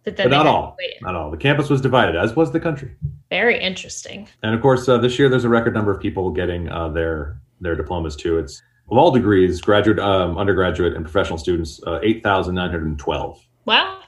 But, 0.04 0.16
but 0.16 0.28
not 0.28 0.46
all. 0.46 0.76
Wait. 0.78 0.94
Not 1.02 1.14
all. 1.14 1.30
The 1.30 1.36
campus 1.36 1.68
was 1.68 1.80
divided, 1.80 2.16
as 2.16 2.34
was 2.34 2.52
the 2.52 2.60
country. 2.60 2.92
Very 3.28 3.60
interesting. 3.60 4.28
And 4.42 4.54
of 4.54 4.62
course, 4.62 4.88
uh, 4.88 4.96
this 4.96 5.18
year 5.18 5.28
there's 5.28 5.44
a 5.44 5.48
record 5.48 5.74
number 5.74 5.90
of 5.90 6.00
people 6.00 6.30
getting 6.30 6.70
uh, 6.70 6.88
their 6.88 7.38
their 7.60 7.76
diplomas 7.76 8.16
too. 8.16 8.38
It's 8.38 8.62
of 8.90 8.98
all 8.98 9.10
degrees, 9.10 9.60
graduate, 9.60 9.98
um, 9.98 10.36
undergraduate, 10.36 10.94
and 10.94 11.04
professional 11.04 11.38
students, 11.38 11.80
uh, 11.86 12.00
8,912. 12.02 13.46
Wow. 13.64 14.00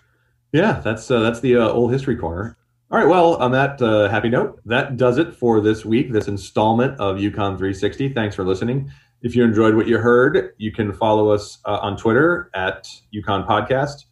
Yeah, 0.52 0.80
that's 0.80 1.10
uh, 1.10 1.20
that's 1.20 1.40
the 1.40 1.56
uh, 1.56 1.68
old 1.68 1.92
history 1.92 2.16
corner. 2.16 2.56
All 2.90 2.98
right. 2.98 3.08
Well, 3.08 3.36
on 3.36 3.52
that 3.52 3.80
uh, 3.80 4.10
happy 4.10 4.28
note, 4.28 4.60
that 4.66 4.98
does 4.98 5.16
it 5.16 5.34
for 5.34 5.60
this 5.60 5.84
week. 5.84 6.12
This 6.12 6.28
installment 6.28 7.00
of 7.00 7.16
UConn 7.16 7.56
360. 7.56 8.12
Thanks 8.12 8.36
for 8.36 8.44
listening. 8.44 8.90
If 9.22 9.34
you 9.34 9.44
enjoyed 9.44 9.76
what 9.76 9.86
you 9.86 9.98
heard, 9.98 10.52
you 10.58 10.72
can 10.72 10.92
follow 10.92 11.30
us 11.30 11.58
uh, 11.64 11.78
on 11.80 11.96
Twitter 11.96 12.50
at 12.54 12.88
UConn 13.14 13.46
Podcast. 13.46 14.04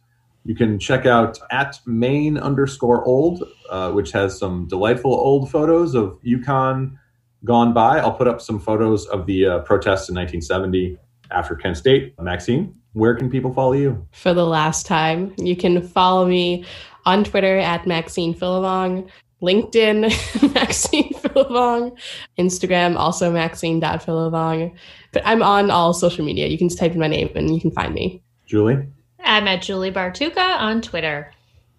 You 0.45 0.55
can 0.55 0.79
check 0.79 1.05
out 1.05 1.37
at 1.51 1.79
Maine 1.85 2.39
underscore 2.39 3.05
old, 3.05 3.43
uh, 3.69 3.91
which 3.91 4.11
has 4.13 4.39
some 4.39 4.67
delightful 4.67 5.13
old 5.13 5.51
photos 5.51 5.93
of 5.93 6.19
UConn 6.25 6.97
gone 7.43 7.73
by. 7.73 7.99
I'll 7.99 8.13
put 8.13 8.27
up 8.27 8.41
some 8.41 8.59
photos 8.59 9.05
of 9.07 9.27
the 9.27 9.45
uh, 9.45 9.59
protests 9.59 10.09
in 10.09 10.15
1970 10.15 10.97
after 11.31 11.55
Kent 11.55 11.77
State. 11.77 12.13
Maxine, 12.19 12.75
where 12.93 13.15
can 13.15 13.29
people 13.29 13.53
follow 13.53 13.73
you? 13.73 14.07
for 14.11 14.33
the 14.33 14.45
last 14.45 14.85
time. 14.85 15.33
You 15.37 15.55
can 15.55 15.81
follow 15.81 16.25
me 16.27 16.65
on 17.05 17.23
Twitter 17.23 17.57
at 17.57 17.87
Maxine 17.87 18.33
Philibong, 18.33 19.09
LinkedIn 19.41 20.53
Maxine 20.53 21.13
Philibong, 21.13 21.97
Instagram 22.37 22.95
also 22.95 23.31
Maxine.Philibong. 23.31 24.75
But 25.13 25.23
I'm 25.25 25.41
on 25.41 25.71
all 25.71 25.93
social 25.93 26.23
media. 26.23 26.47
You 26.47 26.57
can 26.57 26.69
just 26.69 26.79
type 26.79 26.91
in 26.91 26.99
my 26.99 27.07
name 27.07 27.31
and 27.35 27.53
you 27.53 27.59
can 27.59 27.71
find 27.71 27.93
me. 27.93 28.21
Julie? 28.45 28.85
I'm 29.23 29.47
at 29.47 29.61
Julie 29.61 29.91
Bartucca 29.91 30.59
on 30.59 30.81
Twitter. 30.81 31.33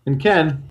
And 0.07 0.21
Ken, 0.21 0.63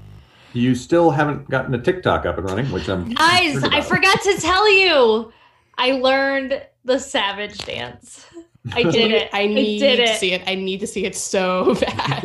you 0.54 0.76
still 0.76 1.12
haven't 1.12 1.50
gotten 1.50 1.74
a 1.74 1.82
TikTok 1.82 2.26
up 2.26 2.38
and 2.38 2.50
running, 2.50 2.72
which 2.72 2.90
I'm 2.90 3.14
Guys, 3.14 3.64
I 3.64 3.82
forgot 3.82 4.22
to 4.24 4.38
tell 4.40 4.70
you. 4.72 5.32
I 5.78 5.92
learned 5.94 6.62
the 6.84 7.00
savage 7.00 7.58
dance. 7.60 8.26
I 8.74 8.84
did 8.84 9.12
it. 9.12 9.30
I 9.34 9.48
need 9.48 9.80
did 9.80 10.06
to 10.06 10.16
see 10.16 10.34
it. 10.34 10.44
I 10.46 10.54
need 10.54 10.82
to 10.82 10.88
see 10.88 11.06
it 11.06 11.16
so 11.16 11.76
bad. 11.82 12.24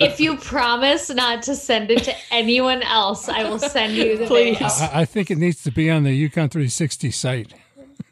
If 0.00 0.18
you 0.18 0.36
promise 0.36 1.10
not 1.10 1.42
to 1.42 1.54
send 1.54 1.90
it 1.90 2.04
to 2.04 2.14
anyone 2.30 2.82
else, 2.82 3.28
I 3.28 3.44
will 3.44 3.58
send 3.58 3.94
you 3.94 4.16
the 4.16 4.26
Please. 4.26 4.58
video. 4.58 4.68
I, 4.68 5.00
I 5.00 5.04
think 5.04 5.30
it 5.30 5.36
needs 5.36 5.62
to 5.64 5.70
be 5.70 5.90
on 5.90 6.04
the 6.04 6.28
UConn 6.28 6.50
360 6.50 7.10
site. 7.10 7.54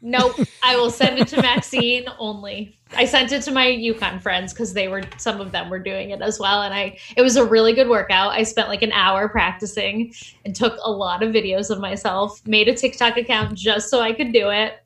Nope. 0.03 0.35
I 0.63 0.75
will 0.75 0.91
send 0.91 1.17
it 1.17 1.27
to 1.29 1.41
Maxine 1.41 2.05
only. 2.19 2.77
I 2.95 3.05
sent 3.05 3.31
it 3.31 3.41
to 3.43 3.51
my 3.51 3.65
UConn 3.65 4.21
friends 4.21 4.53
because 4.53 4.73
they 4.73 4.87
were 4.87 5.01
some 5.17 5.41
of 5.41 5.51
them 5.51 5.69
were 5.69 5.79
doing 5.79 6.11
it 6.11 6.21
as 6.21 6.39
well. 6.39 6.61
And 6.61 6.73
I 6.73 6.99
it 7.17 7.23
was 7.23 7.37
a 7.37 7.45
really 7.45 7.73
good 7.73 7.89
workout. 7.89 8.33
I 8.33 8.43
spent 8.43 8.67
like 8.67 8.83
an 8.83 8.91
hour 8.91 9.27
practicing 9.29 10.13
and 10.45 10.55
took 10.55 10.77
a 10.83 10.91
lot 10.91 11.23
of 11.23 11.33
videos 11.33 11.71
of 11.71 11.79
myself, 11.79 12.45
made 12.45 12.67
a 12.67 12.75
TikTok 12.75 13.17
account 13.17 13.57
just 13.57 13.89
so 13.89 13.99
I 13.99 14.13
could 14.13 14.31
do 14.31 14.51
it. 14.51 14.79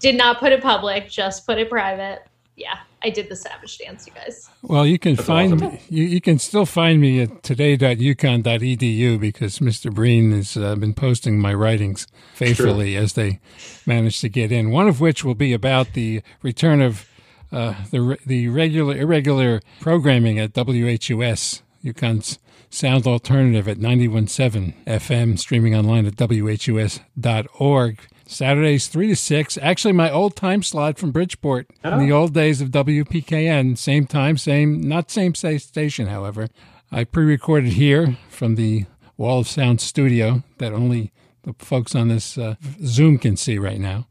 Did 0.00 0.16
not 0.16 0.38
put 0.38 0.52
it 0.52 0.62
public, 0.62 1.08
just 1.08 1.46
put 1.46 1.58
it 1.58 1.70
private. 1.70 2.22
Yeah, 2.56 2.78
I 3.02 3.10
did 3.10 3.28
the 3.28 3.36
savage 3.36 3.78
dance, 3.78 4.06
you 4.06 4.12
guys. 4.14 4.48
Well, 4.62 4.86
you 4.86 4.98
can 4.98 5.14
find 5.16 5.54
awesome. 5.54 5.72
me, 5.74 5.80
you, 5.90 6.04
you 6.04 6.20
can 6.20 6.38
still 6.38 6.64
find 6.64 7.00
me 7.00 7.20
at 7.20 7.42
today.uconn.edu 7.42 9.20
because 9.20 9.58
Mr. 9.58 9.92
Breen 9.92 10.32
has 10.32 10.56
uh, 10.56 10.74
been 10.76 10.94
posting 10.94 11.38
my 11.38 11.52
writings 11.52 12.06
faithfully 12.34 12.96
as 12.96 13.12
they 13.12 13.40
manage 13.84 14.20
to 14.22 14.28
get 14.30 14.50
in. 14.50 14.70
One 14.70 14.88
of 14.88 15.00
which 15.00 15.22
will 15.22 15.34
be 15.34 15.52
about 15.52 15.92
the 15.92 16.22
return 16.42 16.80
of 16.80 17.06
uh, 17.52 17.74
the 17.90 18.18
the 18.26 18.48
regular 18.48 18.96
irregular 18.96 19.60
programming 19.80 20.38
at 20.38 20.54
WHUS, 20.54 21.62
UConn's 21.84 22.38
sound 22.70 23.06
alternative 23.06 23.68
at 23.68 23.78
91.7 23.78 24.74
FM, 24.84 25.38
streaming 25.38 25.74
online 25.74 26.06
at 26.06 26.16
WHUS.org. 26.16 28.00
Saturdays 28.26 28.88
3 28.88 29.08
to 29.08 29.16
6. 29.16 29.58
Actually, 29.62 29.92
my 29.92 30.10
old 30.10 30.34
time 30.36 30.62
slot 30.62 30.98
from 30.98 31.12
Bridgeport 31.12 31.68
in 31.84 31.98
the 32.00 32.12
old 32.12 32.34
days 32.34 32.60
of 32.60 32.70
WPKN. 32.70 33.78
Same 33.78 34.06
time, 34.06 34.36
same, 34.36 34.80
not 34.80 35.10
same 35.10 35.34
station, 35.34 36.06
however. 36.08 36.48
I 36.90 37.04
pre 37.04 37.24
recorded 37.24 37.74
here 37.74 38.16
from 38.28 38.56
the 38.56 38.86
wall 39.16 39.40
of 39.40 39.48
sound 39.48 39.80
studio 39.80 40.42
that 40.58 40.72
only 40.72 41.12
the 41.42 41.54
folks 41.58 41.94
on 41.94 42.08
this 42.08 42.36
uh, 42.36 42.56
Zoom 42.84 43.18
can 43.18 43.36
see 43.36 43.58
right 43.58 43.80
now. 43.80 44.06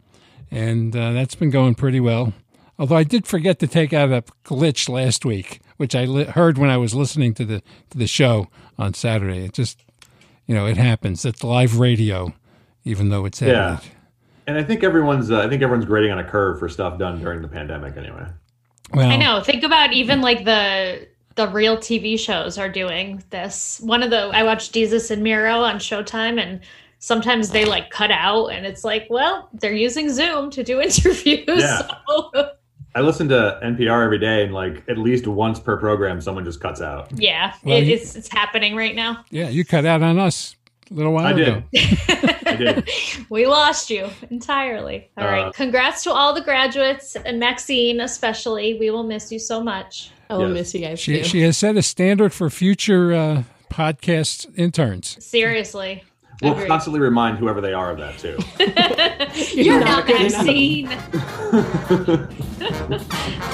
And 0.50 0.96
uh, 0.96 1.12
that's 1.12 1.36
been 1.36 1.50
going 1.50 1.76
pretty 1.76 2.00
well. 2.00 2.34
Although 2.78 2.98
I 2.98 3.04
did 3.04 3.26
forget 3.28 3.60
to 3.60 3.68
take 3.68 3.94
out 3.94 4.12
a 4.12 4.24
glitch 4.44 4.90
last 4.90 5.26
week, 5.26 5.62
which 5.78 5.96
I 5.96 6.06
li- 6.06 6.26
heard 6.26 6.58
when 6.58 6.70
I 6.70 6.78
was 6.78 6.94
listening 6.94 7.34
to 7.36 7.46
the 7.46 7.62
to 7.90 7.98
the 7.98 8.08
show 8.08 8.48
on 8.78 8.94
Saturday. 8.94 9.46
It 9.46 9.54
just, 9.54 9.84
you 10.46 10.56
know, 10.56 10.66
it 10.66 10.78
happens. 10.78 11.24
It's 11.26 11.44
live 11.44 11.80
radio, 11.80 12.34
even 12.84 13.10
though 13.10 13.26
it's 13.26 13.42
edited. 13.42 13.58
Yeah. 13.58 13.80
And 14.48 14.58
I 14.58 14.64
think 14.64 14.84
everyone's 14.84 15.32
uh, 15.32 15.40
I 15.42 15.50
think 15.50 15.62
everyone's 15.62 15.86
grading 15.86 16.12
on 16.12 16.20
a 16.20 16.24
curve 16.24 16.60
for 16.60 16.70
stuff 16.70 17.00
done 17.00 17.20
during 17.20 17.42
the 17.42 17.48
pandemic 17.48 17.98
anyway. 17.98 18.26
Well, 18.94 19.10
I 19.10 19.16
know. 19.18 19.42
Think 19.42 19.64
about 19.64 19.94
even 19.94 20.22
like 20.22 20.46
the 20.46 21.08
the 21.36 21.48
real 21.50 21.78
TV 21.78 22.18
shows 22.20 22.58
are 22.58 22.70
doing 22.70 23.24
this. 23.32 23.80
One 23.84 24.04
of 24.04 24.10
the 24.10 24.30
I 24.34 24.44
watched 24.44 24.74
Desus 24.74 25.10
and 25.12 25.24
Mero 25.24 25.62
on 25.62 25.76
Showtime 25.78 26.40
and 26.40 26.62
sometimes 27.00 27.50
they 27.50 27.66
like 27.66 27.90
cut 27.90 28.12
out 28.12 28.48
and 28.48 28.66
it's 28.66 28.84
like, 28.84 29.08
well, 29.10 29.50
they're 29.54 29.74
using 29.74 30.10
Zoom 30.12 30.50
to 30.52 30.64
do 30.64 30.80
interviews. 30.82 31.44
Yeah. 31.48 31.82
So, 32.08 32.52
I 32.98 33.02
listen 33.02 33.28
to 33.28 33.60
NPR 33.62 34.06
every 34.06 34.20
day 34.20 34.46
and 34.46 34.54
like 34.54 34.84
at 34.88 34.98
least 34.98 35.28
once 35.28 35.60
per 35.60 35.76
program 35.76 36.22
someone 36.22 36.46
just 36.46 36.62
cuts 36.62 36.80
out. 36.82 37.10
yeah, 37.20 37.54
Well, 37.64 37.76
it, 37.78 37.84
you- 37.86 37.96
it's 37.96 38.16
it's 38.16 38.30
happening 38.30 38.76
right 38.76 38.96
now. 38.96 39.26
Yeah, 39.32 39.50
you 39.50 39.66
cut 39.66 39.86
out 39.86 40.02
on 40.04 40.18
us 40.20 40.56
a 40.90 40.94
little 40.94 41.14
while 41.14 41.26
I 41.28 41.32
ago. 41.32 41.64
did. 41.74 42.00
I 42.48 42.56
did. 42.56 42.90
we 43.30 43.46
lost 43.48 43.90
you 43.90 44.10
entirely. 44.30 45.10
All 45.18 45.24
Uh, 45.26 45.32
right. 45.32 45.54
Congrats 45.54 46.04
to 46.04 46.12
all 46.12 46.34
the 46.34 46.42
graduates 46.42 47.16
and 47.16 47.40
Maxine 47.40 48.00
especially. 48.02 48.78
We 48.80 48.90
will 48.92 49.04
miss 49.04 49.32
you 49.32 49.40
so 49.40 49.64
much. 49.64 50.12
I 50.30 50.36
will 50.38 50.48
Yes. 50.50 50.54
miss 50.54 50.74
you 50.74 50.80
guys 50.82 51.00
She 51.00 51.18
too. 51.18 51.24
she 51.24 51.42
has 51.42 51.58
set 51.58 51.76
a 51.76 51.82
standard 51.82 52.34
for 52.34 52.50
future 52.50 53.14
uh, 53.14 53.44
podcast 53.72 54.48
interns. 54.58 55.18
Seriously. 55.24 56.04
We'll 56.42 56.52
Agreed. 56.54 56.68
constantly 56.68 57.00
remind 57.00 57.38
whoever 57.38 57.62
they 57.62 57.72
are 57.74 57.92
of 57.92 57.98
that 58.00 58.18
too. 58.20 58.38
You're, 59.62 59.80
not 59.80 60.06
not, 60.06 60.08
good 60.08 60.22
enough. 60.22 60.46
Maxine. 60.46 60.90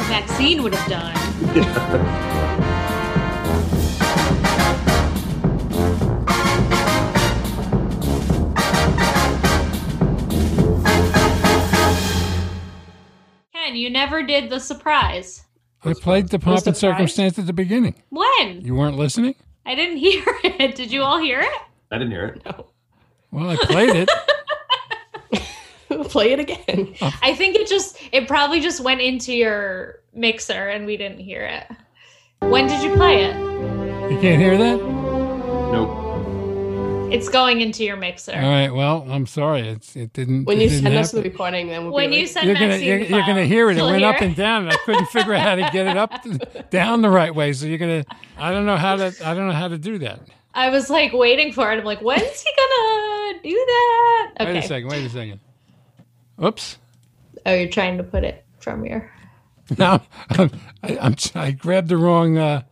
Maxine 0.10 0.63
would 0.63 0.74
have 0.74 0.89
done. 0.89 1.15
Ken, 1.54 2.81
you 13.82 13.89
never 13.89 14.24
did 14.24 14.50
the 14.50 14.60
surprise. 14.60 15.44
I 15.84 15.94
played 15.94 16.30
the 16.30 16.38
pomp 16.38 16.67
and 16.67 16.78
circumstance 16.78 17.39
at 17.39 17.48
the 17.48 17.54
beginning. 17.54 17.96
When? 18.10 18.62
You 18.62 18.76
weren't 18.76 18.98
listening? 18.98 19.34
I 19.65 19.74
didn't 19.76 19.98
hear 19.98 20.24
it. 20.44 20.76
Did 20.76 20.91
you 20.91 21.02
all 21.02 21.20
hear 21.20 21.39
it? 21.41 21.62
I 21.91 21.98
didn't 21.98 22.12
hear 22.12 22.26
it. 22.28 22.46
No. 22.46 22.67
Well, 23.32 23.50
I 23.50 23.56
played 23.58 23.89
it. 23.96 24.10
Play 26.10 26.32
it 26.32 26.39
again. 26.39 26.96
Uh, 27.02 27.12
I 27.22 27.36
think 27.36 27.56
it 27.56 27.67
just 27.67 27.98
it 28.13 28.26
probably 28.28 28.62
just 28.62 28.80
went 28.82 29.02
into 29.02 29.34
your 29.34 30.00
mixer 30.13 30.70
and 30.70 30.86
we 30.86 30.96
didn't 30.96 31.20
hear 31.20 31.41
it. 31.41 31.67
When 32.48 32.67
did 32.67 32.82
you 32.82 32.94
play 32.96 33.26
it? 33.26 33.36
You 34.10 34.17
can't 34.20 34.41
hear 34.41 34.58
that? 34.58 34.78
Nope. 34.78 36.01
It's 37.12 37.30
going 37.30 37.62
into 37.62 37.84
your 37.84 37.97
mixer. 37.97 38.34
All 38.34 38.39
right. 38.39 38.69
Well, 38.69 39.06
I'm 39.10 39.28
sorry. 39.28 39.67
It's 39.67 39.95
it 39.95 40.13
didn't. 40.13 40.45
When 40.45 40.58
it 40.60 40.63
you 40.63 40.69
didn't 40.69 40.84
send 40.84 40.95
us 40.95 41.12
the 41.12 41.21
recording, 41.21 41.67
then 41.67 41.86
we'll 41.86 41.93
When 41.93 42.10
be 42.10 42.17
you 42.17 42.21
like, 42.24 42.32
send 42.32 42.47
You're 42.47 42.56
gonna 42.56 42.78
you're, 42.78 43.00
you're 43.00 43.26
gonna 43.26 43.45
hear 43.45 43.69
it. 43.69 43.74
It 43.74 43.76
she'll 43.78 43.88
went 43.88 44.00
hear 44.00 44.10
up 44.10 44.21
and 44.21 44.36
down. 44.36 44.63
And 44.63 44.71
I 44.71 44.78
couldn't 44.86 45.08
figure 45.08 45.34
out 45.34 45.41
how 45.41 45.56
to 45.56 45.69
get 45.74 45.88
it 45.88 45.97
up 45.97 46.12
down 46.69 47.02
the 47.02 47.10
right 47.10 47.34
way. 47.34 47.54
So 47.54 47.65
you're 47.65 47.78
gonna. 47.78 48.06
I 48.38 48.52
don't 48.52 48.65
know 48.65 48.78
how 48.78 48.95
to. 48.95 49.13
I 49.26 49.34
don't 49.34 49.47
know 49.47 49.54
how 49.54 49.67
to 49.67 49.78
do 49.78 49.97
that. 50.00 50.21
I 50.54 50.69
was 50.69 50.89
like 50.89 51.13
waiting 51.13 51.54
for 51.54 51.71
it. 51.71 51.78
I'm 51.78 51.86
like, 51.86 52.02
when's 52.02 52.41
he 52.41 52.50
gonna 52.58 53.39
do 53.43 53.52
that? 53.52 54.32
Wait 54.39 54.58
a 54.58 54.62
second. 54.62 54.89
Wait 54.89 55.06
a 55.06 55.10
second. 55.10 55.39
Oops. 56.43 56.78
Oh, 57.45 57.54
you're 57.54 57.69
trying 57.69 57.97
to 57.97 58.04
put 58.04 58.24
it 58.24 58.45
from 58.60 58.86
your. 58.86 59.12
No, 59.78 60.02
I'm, 60.32 60.52
I, 60.84 60.97
I'm 60.97 61.15
I 61.34 61.52
grabbed 61.52 61.88
the 61.88 61.95
wrong. 61.95 62.38
Uh, 62.38 62.63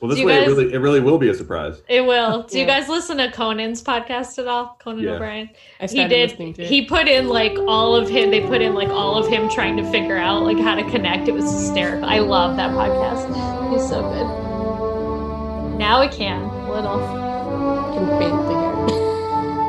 Well, 0.00 0.08
this 0.10 0.18
Do 0.18 0.26
way 0.26 0.38
guys- 0.38 0.46
it 0.46 0.50
really 0.50 0.72
it 0.74 0.78
really 0.78 1.00
will 1.00 1.18
be 1.18 1.28
a 1.28 1.34
surprise. 1.34 1.82
It 1.88 2.06
will. 2.06 2.44
Do 2.44 2.58
you 2.60 2.66
guys 2.66 2.88
listen 2.88 3.16
to 3.18 3.30
Conan's 3.32 3.82
podcast 3.82 4.38
at 4.38 4.46
all? 4.46 4.76
Conan 4.78 5.02
Yeah. 5.02 5.12
O'Brien. 5.14 5.50
I 5.80 5.86
He 5.86 6.06
did. 6.06 6.30
listening 6.30 6.54
to 6.54 6.62
it. 6.62 6.68
He 6.68 6.84
put 6.84 7.08
in 7.08 7.26
like 7.28 7.58
all 7.66 7.96
of 7.96 8.08
him. 8.08 8.30
They 8.30 8.40
put 8.40 8.62
in 8.62 8.74
like 8.74 8.88
all 8.90 9.16
of 9.18 9.26
him 9.28 9.48
trying 9.48 9.76
to 9.76 9.82
figure 9.90 10.16
out 10.16 10.44
like 10.44 10.58
how 10.58 10.76
to 10.76 10.84
connect. 10.90 11.26
It 11.28 11.32
was 11.34 11.50
hysterical. 11.50 12.08
I 12.08 12.20
love 12.20 12.56
that 12.58 12.70
podcast. 12.70 13.26
He's 13.72 13.88
so 13.88 14.02
good. 14.02 15.78
Now 15.78 15.98
I 16.00 16.06
can 16.08 16.42
little. 16.68 16.98
can 17.94 18.06
faintly 18.18 18.54
hear 18.54 18.86
it. 18.86 18.92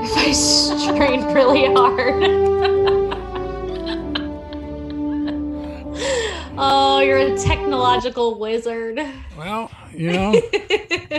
If 0.01 0.17
I 0.17 0.31
strain 0.31 1.25
really 1.35 1.65
hard. 1.73 2.23
oh, 6.61 6.99
you're 6.99 7.17
a 7.17 7.37
technological 7.37 8.37
wizard. 8.37 8.99
well, 9.37 9.71
you 9.93 10.11
know, 10.11 10.41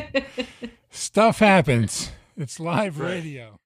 stuff 0.90 1.38
happens. 1.38 2.12
It's 2.36 2.60
live 2.60 3.00
radio. 3.00 3.58